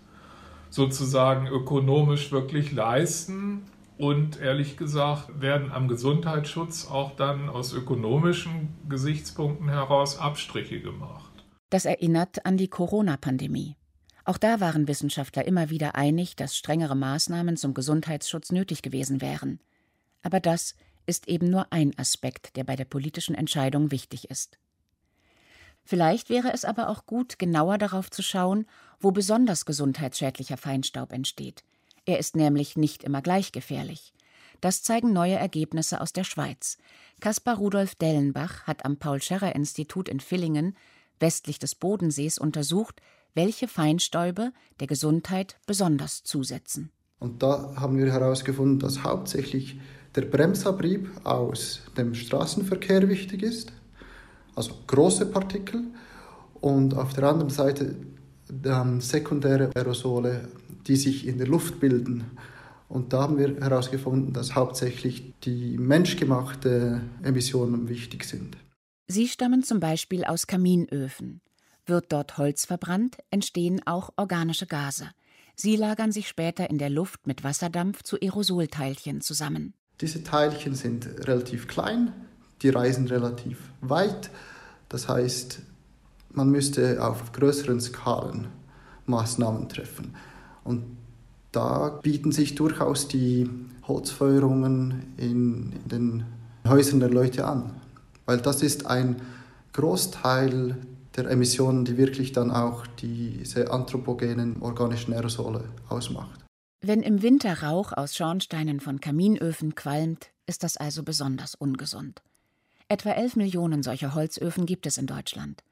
sozusagen 0.69 1.47
ökonomisch 1.47 2.31
wirklich 2.31 2.71
leisten. 2.71 3.63
Und 3.97 4.39
ehrlich 4.39 4.77
gesagt 4.77 5.41
werden 5.41 5.71
am 5.73 5.87
Gesundheitsschutz 5.89 6.87
auch 6.89 7.15
dann 7.15 7.49
aus 7.49 7.73
ökonomischen 7.73 8.69
Gesichtspunkten 8.87 9.67
heraus 9.67 10.17
Abstriche 10.17 10.79
gemacht. 10.79 11.29
Das 11.69 11.85
erinnert 11.85 12.45
an 12.45 12.57
die 12.57 12.69
Corona-Pandemie. 12.69 13.75
Auch 14.29 14.37
da 14.37 14.59
waren 14.59 14.87
Wissenschaftler 14.87 15.45
immer 15.45 15.71
wieder 15.71 15.95
einig, 15.95 16.35
dass 16.35 16.55
strengere 16.55 16.95
Maßnahmen 16.95 17.57
zum 17.57 17.73
Gesundheitsschutz 17.73 18.51
nötig 18.51 18.83
gewesen 18.83 19.21
wären. 19.21 19.59
Aber 20.21 20.39
das 20.39 20.75
ist 21.07 21.27
eben 21.27 21.49
nur 21.49 21.73
ein 21.73 21.97
Aspekt, 21.97 22.55
der 22.55 22.63
bei 22.63 22.75
der 22.75 22.85
politischen 22.85 23.33
Entscheidung 23.33 23.89
wichtig 23.89 24.29
ist. 24.29 24.59
Vielleicht 25.83 26.29
wäre 26.29 26.53
es 26.53 26.63
aber 26.63 26.89
auch 26.89 27.07
gut, 27.07 27.39
genauer 27.39 27.79
darauf 27.79 28.11
zu 28.11 28.21
schauen, 28.21 28.67
wo 28.99 29.09
besonders 29.09 29.65
gesundheitsschädlicher 29.65 30.57
Feinstaub 30.57 31.11
entsteht. 31.11 31.63
Er 32.05 32.19
ist 32.19 32.35
nämlich 32.35 32.77
nicht 32.77 33.03
immer 33.03 33.23
gleich 33.23 33.51
gefährlich. 33.51 34.13
Das 34.61 34.83
zeigen 34.83 35.11
neue 35.11 35.37
Ergebnisse 35.37 36.01
aus 36.01 36.13
der 36.13 36.23
Schweiz. 36.23 36.77
Kaspar 37.19 37.57
Rudolf 37.57 37.95
Dellenbach 37.95 38.67
hat 38.67 38.85
am 38.85 38.97
Paul-Scherrer-Institut 38.97 40.07
in 40.07 40.19
Villingen, 40.19 40.77
westlich 41.19 41.57
des 41.57 41.73
Bodensees, 41.73 42.37
untersucht, 42.37 43.01
welche 43.33 43.67
Feinstäube 43.67 44.51
der 44.79 44.87
Gesundheit 44.87 45.57
besonders 45.65 46.23
zusetzen. 46.23 46.91
Und 47.19 47.43
da 47.43 47.73
haben 47.75 47.97
wir 47.97 48.11
herausgefunden, 48.11 48.79
dass 48.79 49.03
hauptsächlich 49.03 49.79
der 50.15 50.21
Bremsabrieb 50.21 51.09
aus 51.23 51.81
dem 51.97 52.15
Straßenverkehr 52.15 53.07
wichtig 53.09 53.43
ist, 53.43 53.71
also 54.55 54.73
große 54.87 55.27
Partikel, 55.27 55.83
und 56.61 56.93
auf 56.93 57.13
der 57.13 57.23
anderen 57.23 57.49
Seite 57.49 57.95
ähm, 58.65 59.01
sekundäre 59.01 59.71
Aerosole, 59.75 60.49
die 60.87 60.95
sich 60.95 61.27
in 61.27 61.37
der 61.37 61.47
Luft 61.47 61.79
bilden. 61.79 62.25
Und 62.87 63.13
da 63.13 63.21
haben 63.21 63.37
wir 63.37 63.55
herausgefunden, 63.61 64.33
dass 64.33 64.55
hauptsächlich 64.55 65.33
die 65.43 65.77
menschgemachten 65.77 67.01
Emissionen 67.23 67.87
wichtig 67.87 68.23
sind. 68.23 68.57
Sie 69.07 69.27
stammen 69.27 69.63
zum 69.63 69.79
Beispiel 69.79 70.23
aus 70.25 70.47
Kaminöfen. 70.47 71.41
Wird 71.89 72.11
dort 72.11 72.37
Holz 72.37 72.65
verbrannt, 72.65 73.17
entstehen 73.31 73.81
auch 73.87 74.11
organische 74.15 74.67
Gase. 74.67 75.09
Sie 75.55 75.75
lagern 75.75 76.11
sich 76.11 76.27
später 76.27 76.69
in 76.69 76.77
der 76.77 76.91
Luft 76.91 77.25
mit 77.25 77.43
Wasserdampf 77.43 78.03
zu 78.03 78.15
Aerosolteilchen 78.21 79.21
zusammen. 79.21 79.73
Diese 79.99 80.23
Teilchen 80.23 80.75
sind 80.75 81.07
relativ 81.27 81.67
klein, 81.67 82.13
die 82.61 82.69
reisen 82.69 83.07
relativ 83.07 83.57
weit. 83.81 84.29
Das 84.87 85.09
heißt, 85.09 85.63
man 86.31 86.51
müsste 86.51 87.03
auf 87.03 87.31
größeren 87.31 87.81
Skalen 87.81 88.47
Maßnahmen 89.07 89.67
treffen. 89.67 90.15
Und 90.63 90.83
da 91.51 91.89
bieten 92.03 92.31
sich 92.31 92.53
durchaus 92.53 93.07
die 93.07 93.49
Holzfeuerungen 93.87 95.15
in 95.17 95.73
den 95.85 96.23
Häusern 96.67 96.99
der 96.99 97.09
Leute 97.09 97.47
an, 97.47 97.81
weil 98.27 98.37
das 98.37 98.61
ist 98.61 98.85
ein 98.85 99.15
Großteil 99.73 100.77
der 101.15 101.29
Emissionen, 101.29 101.85
die 101.85 101.97
wirklich 101.97 102.31
dann 102.31 102.51
auch 102.51 102.85
diese 102.87 103.71
anthropogenen 103.71 104.61
organischen 104.61 105.13
Aerosole 105.13 105.65
ausmacht. 105.87 106.39
Wenn 106.81 107.01
im 107.01 107.21
Winter 107.21 107.61
Rauch 107.61 107.91
aus 107.91 108.15
Schornsteinen 108.15 108.79
von 108.79 109.01
Kaminöfen 109.01 109.75
qualmt, 109.75 110.31
ist 110.45 110.63
das 110.63 110.77
also 110.77 111.03
besonders 111.03 111.55
ungesund. 111.55 112.21
Etwa 112.87 113.11
11 113.11 113.35
Millionen 113.35 113.83
solcher 113.83 114.15
Holzöfen 114.15 114.65
gibt 114.65 114.85
es 114.85 114.97
in 114.97 115.05
Deutschland. 115.05 115.63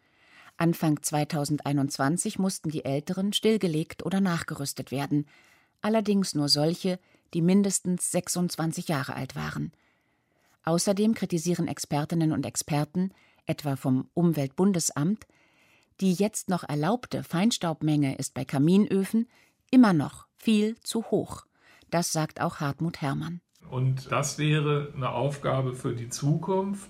Anfang 0.58 1.02
2021 1.02 2.40
mussten 2.40 2.70
die 2.70 2.84
älteren 2.84 3.32
stillgelegt 3.32 4.06
oder 4.06 4.20
nachgerüstet 4.20 4.92
werden, 4.92 5.28
allerdings 5.82 6.36
nur 6.36 6.50
solche, 6.50 7.00
die 7.34 7.42
mindestens 7.42 8.12
26 8.12 8.88
Jahre 8.88 9.16
alt 9.16 9.36
waren. 9.36 9.72
Außerdem 10.64 11.14
kritisieren 11.14 11.68
Expertinnen 11.68 12.34
und 12.34 12.46
Experten, 12.46 13.12
etwa 13.48 13.76
vom 13.76 14.10
Umweltbundesamt, 14.14 15.26
die 16.00 16.14
jetzt 16.14 16.50
noch 16.50 16.64
erlaubte 16.64 17.24
Feinstaubmenge 17.24 18.18
ist 18.18 18.34
bei 18.34 18.46
Kaminöfen 18.46 19.28
immer 19.72 19.94
noch 19.94 20.28
viel 20.36 20.76
zu 20.82 21.06
hoch. 21.06 21.46
Das 21.90 22.12
sagt 22.12 22.42
auch 22.42 22.60
Hartmut 22.60 23.02
Herrmann. 23.02 23.42
Und 23.70 24.12
das 24.12 24.38
wäre 24.38 24.94
eine 24.96 25.10
Aufgabe 25.10 25.74
für 25.74 25.94
die 25.94 26.10
Zukunft, 26.10 26.90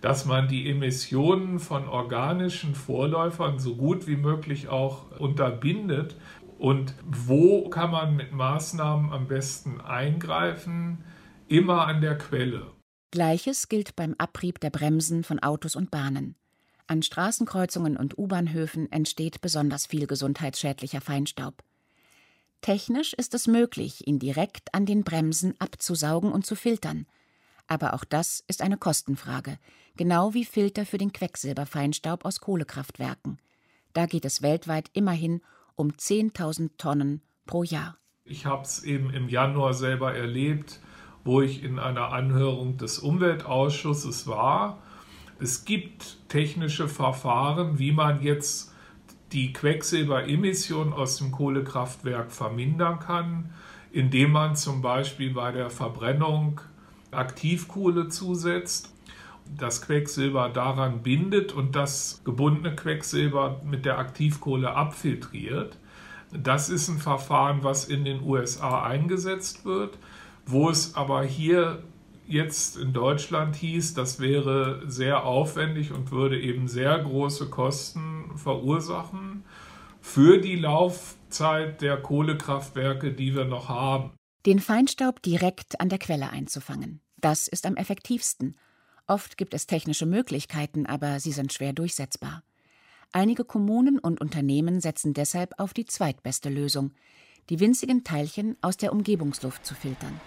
dass 0.00 0.24
man 0.24 0.48
die 0.48 0.68
Emissionen 0.70 1.58
von 1.58 1.88
organischen 1.88 2.74
Vorläufern 2.74 3.58
so 3.58 3.76
gut 3.76 4.06
wie 4.06 4.16
möglich 4.16 4.68
auch 4.68 5.10
unterbindet. 5.18 6.16
Und 6.58 6.94
wo 7.04 7.68
kann 7.68 7.90
man 7.90 8.16
mit 8.16 8.32
Maßnahmen 8.32 9.12
am 9.12 9.28
besten 9.28 9.80
eingreifen? 9.80 11.04
Immer 11.48 11.86
an 11.86 12.00
der 12.00 12.18
Quelle. 12.18 12.66
Gleiches 13.10 13.68
gilt 13.68 13.96
beim 13.96 14.14
Abrieb 14.18 14.60
der 14.60 14.70
Bremsen 14.70 15.24
von 15.24 15.38
Autos 15.38 15.76
und 15.76 15.90
Bahnen. 15.90 16.36
An 16.86 17.02
Straßenkreuzungen 17.02 17.96
und 17.96 18.18
U-Bahnhöfen 18.18 18.90
entsteht 18.92 19.40
besonders 19.40 19.86
viel 19.86 20.06
gesundheitsschädlicher 20.06 21.00
Feinstaub. 21.00 21.62
Technisch 22.60 23.14
ist 23.14 23.34
es 23.34 23.46
möglich, 23.46 24.06
ihn 24.06 24.18
direkt 24.18 24.74
an 24.74 24.84
den 24.84 25.04
Bremsen 25.04 25.54
abzusaugen 25.58 26.32
und 26.32 26.44
zu 26.44 26.54
filtern. 26.54 27.06
Aber 27.66 27.94
auch 27.94 28.04
das 28.04 28.44
ist 28.46 28.62
eine 28.62 28.76
Kostenfrage, 28.76 29.58
genau 29.96 30.34
wie 30.34 30.44
Filter 30.44 30.84
für 30.84 30.98
den 30.98 31.12
Quecksilberfeinstaub 31.12 32.24
aus 32.24 32.40
Kohlekraftwerken. 32.40 33.38
Da 33.92 34.06
geht 34.06 34.24
es 34.24 34.42
weltweit 34.42 34.90
immerhin 34.92 35.40
um 35.76 35.92
10.000 35.92 36.70
Tonnen 36.76 37.22
pro 37.46 37.62
Jahr. 37.62 37.96
Ich 38.24 38.44
habe 38.44 38.62
es 38.62 38.82
eben 38.82 39.10
im 39.14 39.28
Januar 39.28 39.72
selber 39.72 40.14
erlebt, 40.14 40.80
wo 41.24 41.40
ich 41.40 41.62
in 41.62 41.78
einer 41.78 42.12
Anhörung 42.12 42.76
des 42.76 42.98
Umweltausschusses 42.98 44.26
war. 44.26 44.78
Es 45.40 45.64
gibt 45.64 46.16
technische 46.28 46.88
Verfahren, 46.88 47.78
wie 47.78 47.92
man 47.92 48.22
jetzt 48.22 48.74
die 49.32 49.52
Quecksilberemission 49.52 50.92
aus 50.92 51.18
dem 51.18 51.32
Kohlekraftwerk 51.32 52.32
vermindern 52.32 52.98
kann, 52.98 53.50
indem 53.92 54.32
man 54.32 54.56
zum 54.56 54.82
Beispiel 54.82 55.32
bei 55.32 55.52
der 55.52 55.70
Verbrennung 55.70 56.60
Aktivkohle 57.10 58.08
zusetzt, 58.08 58.94
das 59.56 59.82
Quecksilber 59.82 60.50
daran 60.50 61.02
bindet 61.02 61.52
und 61.52 61.74
das 61.74 62.20
gebundene 62.24 62.74
Quecksilber 62.74 63.62
mit 63.64 63.86
der 63.86 63.98
Aktivkohle 63.98 64.74
abfiltriert. 64.74 65.78
Das 66.32 66.68
ist 66.68 66.88
ein 66.88 66.98
Verfahren, 66.98 67.62
was 67.62 67.86
in 67.86 68.04
den 68.04 68.22
USA 68.22 68.82
eingesetzt 68.82 69.64
wird, 69.64 69.98
wo 70.50 70.70
es 70.70 70.94
aber 70.94 71.24
hier 71.24 71.82
jetzt 72.26 72.76
in 72.76 72.92
Deutschland 72.92 73.56
hieß, 73.56 73.94
das 73.94 74.20
wäre 74.20 74.82
sehr 74.86 75.24
aufwendig 75.24 75.92
und 75.92 76.10
würde 76.10 76.40
eben 76.40 76.68
sehr 76.68 76.98
große 76.98 77.50
Kosten 77.50 78.32
verursachen 78.36 79.44
für 80.00 80.38
die 80.38 80.56
Laufzeit 80.56 81.80
der 81.82 81.96
Kohlekraftwerke, 81.98 83.12
die 83.12 83.34
wir 83.34 83.44
noch 83.44 83.68
haben. 83.68 84.12
Den 84.46 84.60
Feinstaub 84.60 85.20
direkt 85.22 85.80
an 85.80 85.88
der 85.88 85.98
Quelle 85.98 86.30
einzufangen. 86.30 87.00
Das 87.20 87.48
ist 87.48 87.66
am 87.66 87.76
effektivsten. 87.76 88.56
Oft 89.06 89.36
gibt 89.36 89.52
es 89.52 89.66
technische 89.66 90.06
Möglichkeiten, 90.06 90.86
aber 90.86 91.20
sie 91.20 91.32
sind 91.32 91.52
schwer 91.52 91.72
durchsetzbar. 91.72 92.42
Einige 93.12 93.44
Kommunen 93.44 93.98
und 93.98 94.20
Unternehmen 94.20 94.80
setzen 94.80 95.14
deshalb 95.14 95.58
auf 95.58 95.72
die 95.72 95.86
zweitbeste 95.86 96.50
Lösung, 96.50 96.92
die 97.48 97.58
winzigen 97.58 98.04
Teilchen 98.04 98.56
aus 98.60 98.76
der 98.76 98.92
Umgebungsluft 98.92 99.64
zu 99.64 99.74
filtern. 99.74 100.20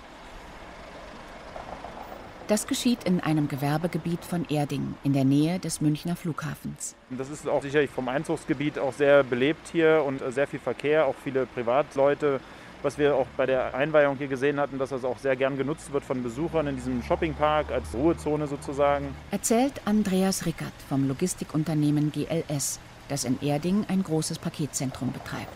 Das 2.52 2.68
geschieht 2.68 3.06
in 3.06 3.22
einem 3.22 3.48
Gewerbegebiet 3.48 4.26
von 4.26 4.44
Erding 4.50 4.96
in 5.06 5.14
der 5.14 5.24
Nähe 5.24 5.58
des 5.58 5.80
Münchner 5.80 6.18
Flughafens. 6.18 6.98
Das 7.10 7.30
ist 7.30 7.48
auch 7.48 7.62
sicherlich 7.62 7.90
vom 7.90 8.10
Einzugsgebiet 8.10 8.78
auch 8.78 8.92
sehr 8.92 9.24
belebt 9.24 9.70
hier 9.72 10.04
und 10.06 10.22
sehr 10.34 10.48
viel 10.48 10.60
Verkehr, 10.60 11.06
auch 11.06 11.16
viele 11.24 11.46
Privatleute. 11.46 12.42
Was 12.82 12.98
wir 12.98 13.16
auch 13.16 13.28
bei 13.38 13.46
der 13.46 13.74
Einweihung 13.74 14.18
hier 14.18 14.28
gesehen 14.28 14.60
hatten, 14.60 14.80
dass 14.80 14.90
das 14.90 15.06
auch 15.06 15.18
sehr 15.18 15.38
gern 15.38 15.56
genutzt 15.56 15.94
wird 15.94 16.04
von 16.04 16.24
Besuchern 16.24 16.68
in 16.68 16.76
diesem 16.76 17.02
Shoppingpark 17.04 17.72
als 17.72 17.94
Ruhezone 17.94 18.48
sozusagen. 18.48 19.16
Erzählt 19.32 19.80
Andreas 19.86 20.46
Rickert 20.46 20.74
vom 20.90 21.08
Logistikunternehmen 21.08 22.12
GLS, 22.12 22.82
das 23.08 23.24
in 23.24 23.42
Erding 23.42 23.86
ein 23.88 24.04
großes 24.04 24.40
Paketzentrum 24.40 25.14
betreibt. 25.14 25.56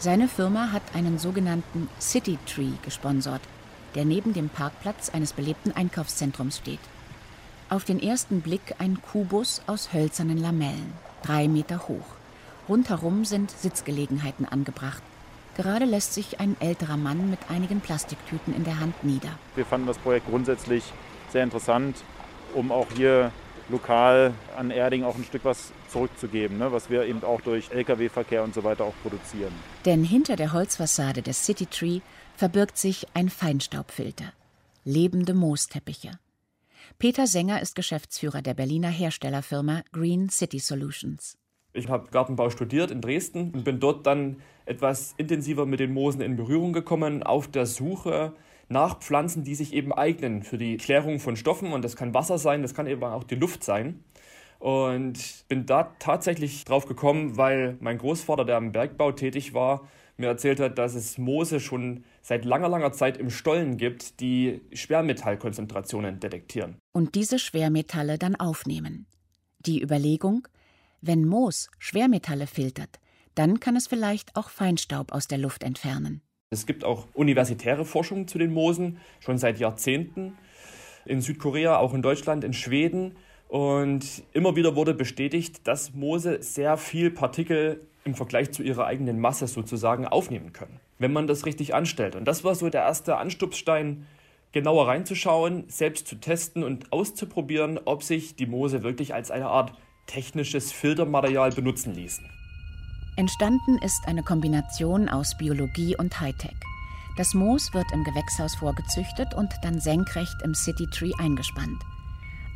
Seine 0.00 0.26
Firma 0.26 0.72
hat 0.72 0.82
einen 0.92 1.20
sogenannten 1.20 1.88
City 2.00 2.36
Tree 2.46 2.72
gesponsert, 2.82 3.42
der 3.94 4.04
neben 4.04 4.32
dem 4.32 4.48
Parkplatz 4.48 5.10
eines 5.10 5.32
belebten 5.32 5.74
Einkaufszentrums 5.74 6.58
steht. 6.58 6.80
Auf 7.68 7.84
den 7.84 8.02
ersten 8.02 8.40
Blick 8.40 8.74
ein 8.78 9.00
Kubus 9.00 9.62
aus 9.66 9.92
hölzernen 9.92 10.38
Lamellen, 10.38 10.92
drei 11.22 11.48
Meter 11.48 11.88
hoch. 11.88 12.06
Rundherum 12.68 13.24
sind 13.24 13.50
Sitzgelegenheiten 13.50 14.46
angebracht. 14.46 15.02
Gerade 15.56 15.84
lässt 15.84 16.14
sich 16.14 16.40
ein 16.40 16.56
älterer 16.60 16.96
Mann 16.96 17.30
mit 17.30 17.38
einigen 17.48 17.80
Plastiktüten 17.80 18.54
in 18.54 18.64
der 18.64 18.80
Hand 18.80 19.02
nieder. 19.04 19.30
Wir 19.56 19.66
fanden 19.66 19.86
das 19.86 19.98
Projekt 19.98 20.28
grundsätzlich 20.28 20.84
sehr 21.30 21.44
interessant, 21.44 21.96
um 22.54 22.72
auch 22.72 22.86
hier 22.96 23.32
lokal 23.70 24.34
an 24.56 24.70
Erding 24.70 25.04
auch 25.04 25.16
ein 25.16 25.24
Stück 25.24 25.44
was 25.44 25.72
zurückzugeben, 25.88 26.58
ne, 26.58 26.72
was 26.72 26.90
wir 26.90 27.04
eben 27.04 27.22
auch 27.24 27.40
durch 27.40 27.70
Lkw-Verkehr 27.70 28.42
und 28.42 28.54
so 28.54 28.64
weiter 28.64 28.84
auch 28.84 28.94
produzieren. 29.02 29.52
Denn 29.84 30.04
hinter 30.04 30.36
der 30.36 30.52
Holzfassade 30.52 31.22
des 31.22 31.44
City 31.44 31.66
Tree 31.66 32.00
verbirgt 32.36 32.78
sich 32.78 33.06
ein 33.14 33.28
Feinstaubfilter. 33.28 34.32
Lebende 34.84 35.34
Moosteppiche. 35.34 36.18
Peter 36.98 37.26
Sänger 37.26 37.62
ist 37.62 37.74
Geschäftsführer 37.74 38.42
der 38.42 38.54
Berliner 38.54 38.88
Herstellerfirma 38.88 39.82
Green 39.92 40.28
City 40.28 40.58
Solutions. 40.58 41.36
Ich 41.72 41.88
habe 41.88 42.10
Gartenbau 42.10 42.50
studiert 42.50 42.90
in 42.90 43.00
Dresden 43.00 43.52
und 43.52 43.64
bin 43.64 43.78
dort 43.78 44.06
dann 44.06 44.42
etwas 44.66 45.14
intensiver 45.16 45.66
mit 45.66 45.80
den 45.80 45.92
Moosen 45.92 46.20
in 46.20 46.36
Berührung 46.36 46.72
gekommen, 46.72 47.22
auf 47.22 47.48
der 47.48 47.66
Suche 47.66 48.34
nach 48.70 49.00
Pflanzen, 49.00 49.44
die 49.44 49.54
sich 49.54 49.74
eben 49.74 49.92
eignen 49.92 50.42
für 50.42 50.56
die 50.56 50.76
Klärung 50.76 51.20
von 51.20 51.36
Stoffen. 51.36 51.72
Und 51.72 51.84
das 51.84 51.96
kann 51.96 52.14
Wasser 52.14 52.38
sein, 52.38 52.62
das 52.62 52.74
kann 52.74 52.86
eben 52.86 53.02
auch 53.04 53.24
die 53.24 53.34
Luft 53.34 53.64
sein. 53.64 54.04
Und 54.58 55.44
bin 55.48 55.66
da 55.66 55.94
tatsächlich 55.98 56.64
drauf 56.64 56.86
gekommen, 56.86 57.36
weil 57.36 57.76
mein 57.80 57.98
Großvater, 57.98 58.44
der 58.44 58.58
im 58.58 58.72
Bergbau 58.72 59.12
tätig 59.12 59.54
war, 59.54 59.88
mir 60.18 60.28
erzählt 60.28 60.60
hat, 60.60 60.78
dass 60.78 60.94
es 60.94 61.18
Moose 61.18 61.60
schon 61.60 62.04
seit 62.22 62.44
langer, 62.44 62.68
langer 62.68 62.92
Zeit 62.92 63.16
im 63.16 63.30
Stollen 63.30 63.76
gibt, 63.76 64.20
die 64.20 64.60
Schwermetallkonzentrationen 64.72 66.20
detektieren. 66.20 66.76
Und 66.92 67.14
diese 67.14 67.38
Schwermetalle 67.38 68.18
dann 68.18 68.36
aufnehmen. 68.36 69.06
Die 69.60 69.82
Überlegung, 69.82 70.46
wenn 71.00 71.26
Moos 71.26 71.70
Schwermetalle 71.78 72.46
filtert, 72.46 73.00
dann 73.34 73.60
kann 73.60 73.76
es 73.76 73.86
vielleicht 73.86 74.36
auch 74.36 74.50
Feinstaub 74.50 75.12
aus 75.12 75.26
der 75.26 75.38
Luft 75.38 75.64
entfernen. 75.64 76.22
Es 76.52 76.66
gibt 76.66 76.84
auch 76.84 77.06
universitäre 77.14 77.84
Forschung 77.84 78.26
zu 78.26 78.36
den 78.36 78.52
Moosen, 78.52 78.98
schon 79.20 79.38
seit 79.38 79.60
Jahrzehnten. 79.60 80.36
In 81.04 81.20
Südkorea, 81.20 81.78
auch 81.78 81.94
in 81.94 82.02
Deutschland, 82.02 82.42
in 82.42 82.52
Schweden. 82.52 83.14
Und 83.46 84.24
immer 84.32 84.56
wieder 84.56 84.74
wurde 84.74 84.92
bestätigt, 84.92 85.68
dass 85.68 85.94
Moose 85.94 86.42
sehr 86.42 86.76
viel 86.76 87.12
Partikel 87.12 87.86
im 88.02 88.16
Vergleich 88.16 88.50
zu 88.50 88.64
ihrer 88.64 88.86
eigenen 88.86 89.20
Masse 89.20 89.46
sozusagen 89.46 90.08
aufnehmen 90.08 90.52
können, 90.52 90.80
wenn 90.98 91.12
man 91.12 91.28
das 91.28 91.46
richtig 91.46 91.72
anstellt. 91.72 92.16
Und 92.16 92.24
das 92.24 92.42
war 92.42 92.56
so 92.56 92.68
der 92.68 92.82
erste 92.82 93.16
Anstupsstein, 93.16 94.08
genauer 94.50 94.88
reinzuschauen, 94.88 95.66
selbst 95.68 96.08
zu 96.08 96.16
testen 96.16 96.64
und 96.64 96.92
auszuprobieren, 96.92 97.78
ob 97.84 98.02
sich 98.02 98.34
die 98.34 98.46
Moose 98.46 98.82
wirklich 98.82 99.14
als 99.14 99.30
eine 99.30 99.46
Art 99.46 99.72
technisches 100.06 100.72
Filtermaterial 100.72 101.52
benutzen 101.52 101.94
ließen. 101.94 102.28
Entstanden 103.20 103.76
ist 103.76 104.08
eine 104.08 104.22
Kombination 104.22 105.10
aus 105.10 105.36
Biologie 105.36 105.94
und 105.94 106.22
Hightech. 106.22 106.56
Das 107.18 107.34
Moos 107.34 107.74
wird 107.74 107.92
im 107.92 108.02
Gewächshaus 108.02 108.54
vorgezüchtet 108.54 109.34
und 109.34 109.52
dann 109.60 109.78
senkrecht 109.78 110.40
im 110.42 110.54
City 110.54 110.86
Tree 110.86 111.12
eingespannt. 111.18 111.82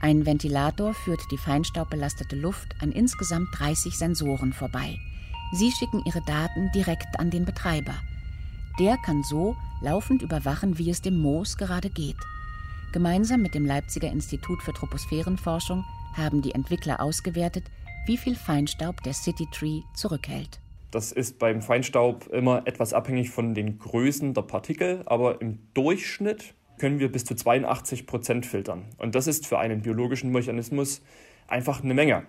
Ein 0.01 0.25
Ventilator 0.25 0.95
führt 0.95 1.21
die 1.31 1.37
feinstaubbelastete 1.37 2.37
Luft 2.37 2.69
an 2.81 2.93
insgesamt 2.93 3.49
30 3.59 3.99
Sensoren 3.99 4.55
vorbei. 4.55 4.97
Sie 5.53 5.71
schicken 5.71 6.03
ihre 6.07 6.23
Daten 6.23 6.71
direkt 6.75 7.21
an 7.21 7.29
den 7.29 7.45
Betreiber. 7.45 7.97
Der 8.81 8.97
kann 8.97 9.23
so 9.23 9.59
laufend 9.83 10.23
überwachen, 10.23 10.79
wie 10.79 10.89
es 10.89 11.03
dem 11.03 11.19
Moos 11.19 11.59
gerade 11.59 11.91
geht. 11.91 12.17
Gemeinsam 12.93 13.43
mit 13.43 13.55
dem 13.55 13.67
Leipziger 13.67 14.11
Institut 14.11 14.63
für 14.63 14.73
Troposphärenforschung 14.73 15.85
haben 16.15 16.41
die 16.41 16.53
Entwickler 16.53 17.03
ausgewertet, 17.03 17.65
wie 18.07 18.17
viel 18.17 18.37
Feinstaub 18.37 19.03
der 19.03 19.15
City 19.15 19.47
Tree 19.53 19.81
zurückhält. 19.95 20.61
Das 20.91 21.11
ist 21.11 21.39
beim 21.39 21.63
Feinstaub 21.63 22.29
immer 22.29 22.67
etwas 22.67 22.93
abhängig 22.93 23.31
von 23.31 23.55
den 23.55 23.79
Größen 23.79 24.35
der 24.35 24.43
Partikel, 24.43 25.03
aber 25.07 25.41
im 25.41 25.59
Durchschnitt 25.75 26.55
können 26.79 27.01
wir 27.01 27.11
bis 27.11 27.25
zu 27.25 27.35
82 27.35 28.07
Prozent 28.07 28.47
filtern. 28.47 28.85
Und 28.99 29.15
das 29.15 29.27
ist 29.27 29.47
für 29.47 29.59
einen 29.59 29.83
biologischen 29.83 30.31
Mechanismus 30.31 31.03
einfach 31.49 31.83
eine 31.83 31.95
Menge. 31.95 32.27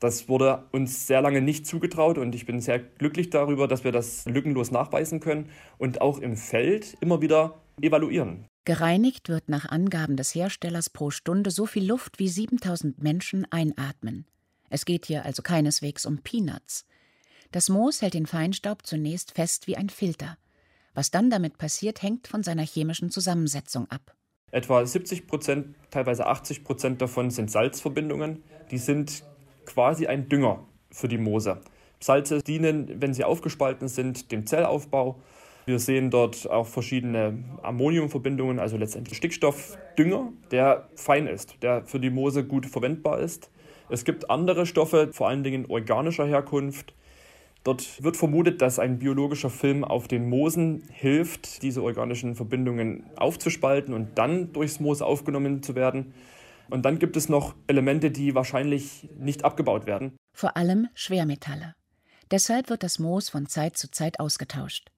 Das 0.00 0.28
wurde 0.28 0.64
uns 0.72 1.06
sehr 1.06 1.22
lange 1.22 1.40
nicht 1.40 1.66
zugetraut 1.66 2.18
und 2.18 2.34
ich 2.34 2.44
bin 2.44 2.60
sehr 2.60 2.80
glücklich 2.80 3.30
darüber, 3.30 3.68
dass 3.68 3.84
wir 3.84 3.92
das 3.92 4.24
lückenlos 4.24 4.72
nachweisen 4.72 5.20
können 5.20 5.48
und 5.78 6.00
auch 6.00 6.18
im 6.18 6.36
Feld 6.36 6.96
immer 7.00 7.22
wieder 7.22 7.60
evaluieren. 7.80 8.46
Gereinigt 8.64 9.28
wird 9.28 9.48
nach 9.48 9.68
Angaben 9.68 10.16
des 10.16 10.34
Herstellers 10.34 10.90
pro 10.90 11.10
Stunde 11.10 11.50
so 11.50 11.66
viel 11.66 11.86
Luft 11.86 12.18
wie 12.18 12.28
7000 12.28 13.02
Menschen 13.02 13.46
einatmen. 13.50 14.26
Es 14.72 14.86
geht 14.86 15.04
hier 15.04 15.26
also 15.26 15.42
keineswegs 15.42 16.06
um 16.06 16.22
Peanuts. 16.22 16.86
Das 17.50 17.68
Moos 17.68 18.00
hält 18.00 18.14
den 18.14 18.24
Feinstaub 18.24 18.86
zunächst 18.86 19.32
fest 19.32 19.66
wie 19.66 19.76
ein 19.76 19.90
Filter. 19.90 20.38
Was 20.94 21.10
dann 21.10 21.28
damit 21.28 21.58
passiert, 21.58 22.02
hängt 22.02 22.26
von 22.26 22.42
seiner 22.42 22.62
chemischen 22.62 23.10
Zusammensetzung 23.10 23.90
ab. 23.90 24.16
Etwa 24.50 24.84
70 24.84 25.26
Prozent, 25.26 25.76
teilweise 25.90 26.26
80 26.26 26.64
Prozent 26.64 27.02
davon 27.02 27.30
sind 27.30 27.50
Salzverbindungen. 27.50 28.42
Die 28.70 28.78
sind 28.78 29.24
quasi 29.66 30.06
ein 30.06 30.30
Dünger 30.30 30.66
für 30.90 31.08
die 31.08 31.18
Moose. 31.18 31.60
Salze 32.00 32.42
dienen, 32.42 32.98
wenn 32.98 33.12
sie 33.12 33.24
aufgespalten 33.24 33.88
sind, 33.88 34.32
dem 34.32 34.46
Zellaufbau. 34.46 35.20
Wir 35.66 35.80
sehen 35.80 36.10
dort 36.10 36.48
auch 36.50 36.66
verschiedene 36.66 37.44
Ammoniumverbindungen, 37.62 38.58
also 38.58 38.78
letztendlich 38.78 39.18
Stickstoffdünger, 39.18 40.32
der 40.50 40.88
fein 40.94 41.26
ist, 41.26 41.62
der 41.62 41.84
für 41.84 42.00
die 42.00 42.10
Moose 42.10 42.44
gut 42.44 42.64
verwendbar 42.64 43.20
ist. 43.20 43.51
Es 43.92 44.06
gibt 44.06 44.30
andere 44.30 44.64
Stoffe, 44.64 45.10
vor 45.12 45.28
allen 45.28 45.44
Dingen 45.44 45.66
organischer 45.66 46.26
Herkunft. 46.26 46.94
Dort 47.62 48.02
wird 48.02 48.16
vermutet, 48.16 48.62
dass 48.62 48.78
ein 48.78 48.98
biologischer 48.98 49.50
Film 49.50 49.84
auf 49.84 50.08
den 50.08 50.30
Moosen 50.30 50.84
hilft, 50.90 51.62
diese 51.62 51.82
organischen 51.82 52.34
Verbindungen 52.34 53.04
aufzuspalten 53.16 53.92
und 53.92 54.16
dann 54.16 54.50
durchs 54.54 54.80
Moos 54.80 55.02
aufgenommen 55.02 55.62
zu 55.62 55.74
werden. 55.74 56.14
Und 56.70 56.86
dann 56.86 56.98
gibt 56.98 57.18
es 57.18 57.28
noch 57.28 57.54
Elemente, 57.66 58.10
die 58.10 58.34
wahrscheinlich 58.34 59.10
nicht 59.18 59.44
abgebaut 59.44 59.84
werden. 59.84 60.16
Vor 60.32 60.56
allem 60.56 60.88
Schwermetalle. 60.94 61.74
Deshalb 62.30 62.70
wird 62.70 62.84
das 62.84 62.98
Moos 62.98 63.28
von 63.28 63.44
Zeit 63.44 63.76
zu 63.76 63.90
Zeit 63.90 64.20
ausgetauscht. 64.20 64.90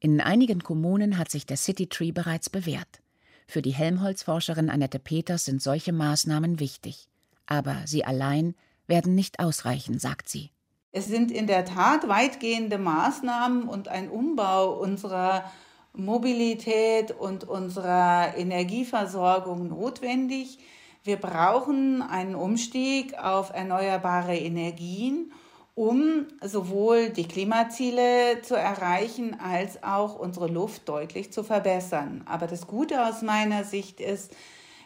In 0.00 0.22
einigen 0.22 0.62
Kommunen 0.62 1.18
hat 1.18 1.30
sich 1.30 1.44
der 1.44 1.58
City 1.58 1.86
Tree 1.86 2.12
bereits 2.12 2.48
bewährt. 2.48 3.02
Für 3.46 3.60
die 3.60 3.74
Helmholtz-Forscherin 3.74 4.70
Annette 4.70 4.98
Peters 4.98 5.44
sind 5.44 5.60
solche 5.60 5.92
Maßnahmen 5.92 6.60
wichtig. 6.60 7.10
Aber 7.46 7.76
sie 7.86 8.04
allein 8.04 8.54
werden 8.86 9.14
nicht 9.14 9.40
ausreichen, 9.40 9.98
sagt 9.98 10.28
sie. 10.28 10.50
Es 10.92 11.06
sind 11.06 11.30
in 11.30 11.46
der 11.46 11.64
Tat 11.64 12.06
weitgehende 12.08 12.76
Maßnahmen 12.76 13.68
und 13.68 13.88
ein 13.88 14.10
Umbau 14.10 14.78
unserer 14.78 15.50
Mobilität 15.94 17.10
und 17.10 17.44
unserer 17.44 18.36
Energieversorgung 18.36 19.68
notwendig. 19.68 20.58
Wir 21.02 21.16
brauchen 21.16 22.02
einen 22.02 22.34
Umstieg 22.34 23.18
auf 23.18 23.50
erneuerbare 23.50 24.36
Energien, 24.36 25.32
um 25.74 26.26
sowohl 26.42 27.08
die 27.10 27.26
Klimaziele 27.26 28.42
zu 28.42 28.54
erreichen 28.54 29.38
als 29.40 29.82
auch 29.82 30.18
unsere 30.18 30.46
Luft 30.46 30.88
deutlich 30.88 31.32
zu 31.32 31.42
verbessern. 31.42 32.22
Aber 32.26 32.46
das 32.46 32.66
Gute 32.66 33.06
aus 33.06 33.22
meiner 33.22 33.64
Sicht 33.64 34.00
ist, 34.00 34.34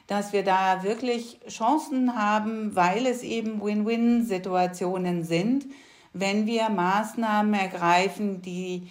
dass 0.06 0.32
wir 0.32 0.44
da 0.44 0.82
wirklich 0.82 1.40
Chancen 1.48 2.16
haben, 2.16 2.76
weil 2.76 3.06
es 3.06 3.22
eben 3.22 3.62
Win-Win-Situationen 3.62 5.24
sind, 5.24 5.66
wenn 6.12 6.46
wir 6.46 6.68
Maßnahmen 6.68 7.54
ergreifen, 7.54 8.40
die 8.40 8.90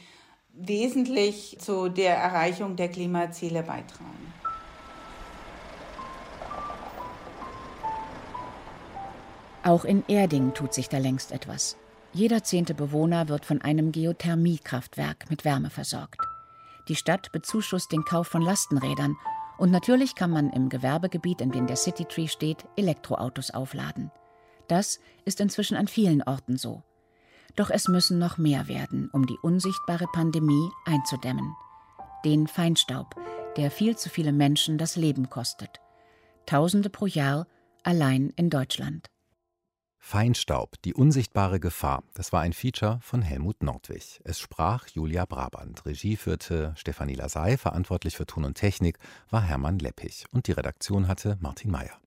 wesentlich 0.53 1.57
zu 1.59 1.89
der 1.89 2.15
Erreichung 2.15 2.75
der 2.75 2.89
Klimaziele 2.89 3.63
beitragen. 3.63 4.33
Auch 9.63 9.83
in 9.83 10.03
Erding 10.07 10.53
tut 10.53 10.73
sich 10.73 10.89
da 10.89 10.99
längst 10.99 11.31
etwas. 11.31 11.75
Jeder 12.13 12.43
zehnte 12.43 12.73
Bewohner 12.73 13.27
wird 13.27 13.45
von 13.45 13.61
einem 13.61 13.91
Geothermiekraftwerk 13.91 15.29
mit 15.29 15.43
Wärme 15.43 15.69
versorgt. 15.69 16.21
Die 16.87 16.95
Stadt 16.95 17.31
bezuschusst 17.31 17.91
den 17.91 18.05
Kauf 18.05 18.27
von 18.27 18.43
Lastenrädern 18.43 19.17
Und 19.57 19.71
natürlich 19.71 20.15
kann 20.15 20.31
man 20.31 20.51
im 20.51 20.69
Gewerbegebiet, 20.69 21.41
in 21.41 21.51
dem 21.51 21.67
der 21.67 21.77
City 21.77 22.05
Tree 22.05 22.27
steht, 22.27 22.65
Elektroautos 22.75 23.51
aufladen. 23.51 24.11
Das 24.67 24.99
ist 25.23 25.39
inzwischen 25.39 25.77
an 25.77 25.87
vielen 25.87 26.23
Orten 26.23 26.57
so. 26.57 26.83
Doch 27.55 27.69
es 27.69 27.87
müssen 27.87 28.19
noch 28.19 28.37
mehr 28.37 28.67
werden, 28.67 29.09
um 29.13 29.25
die 29.25 29.37
unsichtbare 29.41 30.07
Pandemie 30.07 30.69
einzudämmen. 30.85 31.55
Den 32.25 32.47
Feinstaub, 32.47 33.15
der 33.55 33.71
viel 33.71 33.95
zu 33.95 34.09
viele 34.09 34.33
Menschen 34.33 34.77
das 34.77 34.95
Leben 34.95 35.29
kostet. 35.29 35.79
Tausende 36.45 36.89
pro 36.89 37.05
Jahr 37.05 37.47
allein 37.83 38.31
in 38.35 38.49
Deutschland. 38.49 39.07
Feinstaub, 40.07 40.79
die 40.83 40.93
unsichtbare 40.93 41.59
Gefahr. 41.59 42.03
Das 42.13 42.31
war 42.31 42.41
ein 42.41 42.53
Feature 42.53 42.99
von 43.01 43.23
Helmut 43.23 43.63
Nordwig. 43.63 44.21
Es 44.23 44.39
sprach 44.39 44.87
Julia 44.89 45.25
Brabant. 45.25 45.83
Regie 45.87 46.15
führte 46.15 46.75
Stefanie 46.77 47.15
Lasey. 47.15 47.57
Verantwortlich 47.57 48.15
für 48.15 48.27
Ton 48.27 48.45
und 48.45 48.53
Technik 48.53 48.99
war 49.31 49.41
Hermann 49.41 49.79
Leppich. 49.79 50.25
Und 50.31 50.45
die 50.45 50.51
Redaktion 50.51 51.07
hatte 51.07 51.39
Martin 51.41 51.71
Mayer. 51.71 51.99